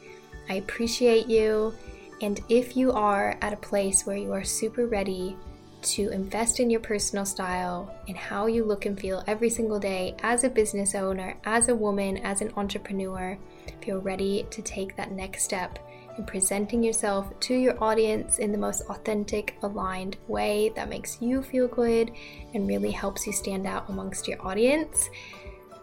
I 0.50 0.56
appreciate 0.56 1.26
you. 1.26 1.74
And 2.22 2.40
if 2.50 2.76
you 2.76 2.92
are 2.92 3.38
at 3.42 3.54
a 3.54 3.58
place 3.58 4.06
where 4.06 4.18
you 4.18 4.34
are 4.34 4.44
super 4.44 4.88
ready 4.88 5.38
to 5.82 6.10
invest 6.10 6.60
in 6.60 6.70
your 6.70 6.82
personal 6.82 7.26
style 7.26 7.94
and 8.08 8.18
how 8.18 8.48
you 8.48 8.66
look 8.66 8.86
and 8.86 9.00
feel 9.00 9.24
every 9.28 9.50
single 9.50 9.80
day 9.80 10.16
as 10.22 10.44
a 10.44 10.50
business 10.50 10.94
owner, 10.94 11.38
as 11.46 11.70
a 11.70 11.76
woman, 11.76 12.18
as 12.18 12.42
an 12.42 12.52
entrepreneur, 12.58 13.38
if 13.68 13.88
you're 13.88 14.00
ready 14.00 14.46
to 14.52 14.62
take 14.62 14.96
that 14.98 15.12
next 15.12 15.44
step, 15.44 15.80
in 16.18 16.26
presenting 16.26 16.84
yourself 16.84 17.28
to 17.40 17.56
your 17.56 17.82
audience 17.82 18.40
in 18.40 18.52
the 18.52 18.58
most 18.58 18.82
authentic, 18.90 19.58
aligned 19.64 20.18
way 20.28 20.70
that 20.76 20.90
makes 20.90 21.22
you 21.22 21.42
feel 21.42 21.68
good 21.68 22.12
and 22.54 22.68
really 22.68 22.92
helps 22.92 23.26
you 23.26 23.32
stand 23.32 23.66
out 23.66 23.88
amongst 23.88 24.28
your 24.28 24.46
audience, 24.46 25.10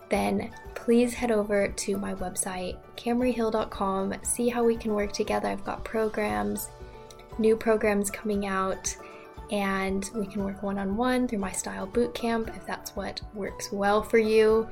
then 0.08 0.50
please 0.74 1.14
head 1.14 1.30
over 1.30 1.68
to 1.68 1.96
my 1.96 2.14
website, 2.14 2.76
camryhill.com, 2.96 4.14
see 4.22 4.48
how 4.48 4.64
we 4.64 4.76
can 4.76 4.94
work 4.94 5.12
together. 5.12 5.48
I've 5.48 5.64
got 5.64 5.84
programs, 5.84 6.68
new 7.38 7.56
programs 7.56 8.10
coming 8.10 8.46
out, 8.46 8.96
and 9.50 10.08
we 10.14 10.26
can 10.26 10.44
work 10.44 10.62
one 10.62 10.78
on 10.78 10.96
one 10.96 11.28
through 11.28 11.38
my 11.38 11.52
style 11.52 11.86
bootcamp 11.86 12.56
if 12.56 12.66
that's 12.66 12.94
what 12.96 13.20
works 13.34 13.72
well 13.72 14.02
for 14.02 14.18
you. 14.18 14.68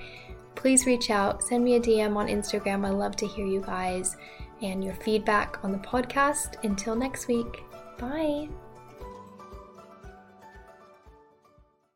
Please 0.55 0.87
reach 0.87 1.11
out, 1.11 1.43
send 1.43 1.65
me 1.65 1.77
a 1.77 1.81
DM 1.81 2.17
on 2.17 2.29
Instagram. 2.29 2.87
I 2.87 2.91
love 2.91 3.17
to 3.17 3.27
hear 3.27 3.47
you 3.47 3.61
guys 3.61 4.17
and 4.63 4.85
your 4.85 4.95
feedback 4.95 5.63
on 5.65 5.73
the 5.73 5.79
podcast. 5.79 6.63
Until 6.65 6.95
next 6.95 7.29
week, 7.29 7.63
bye. 7.99 8.49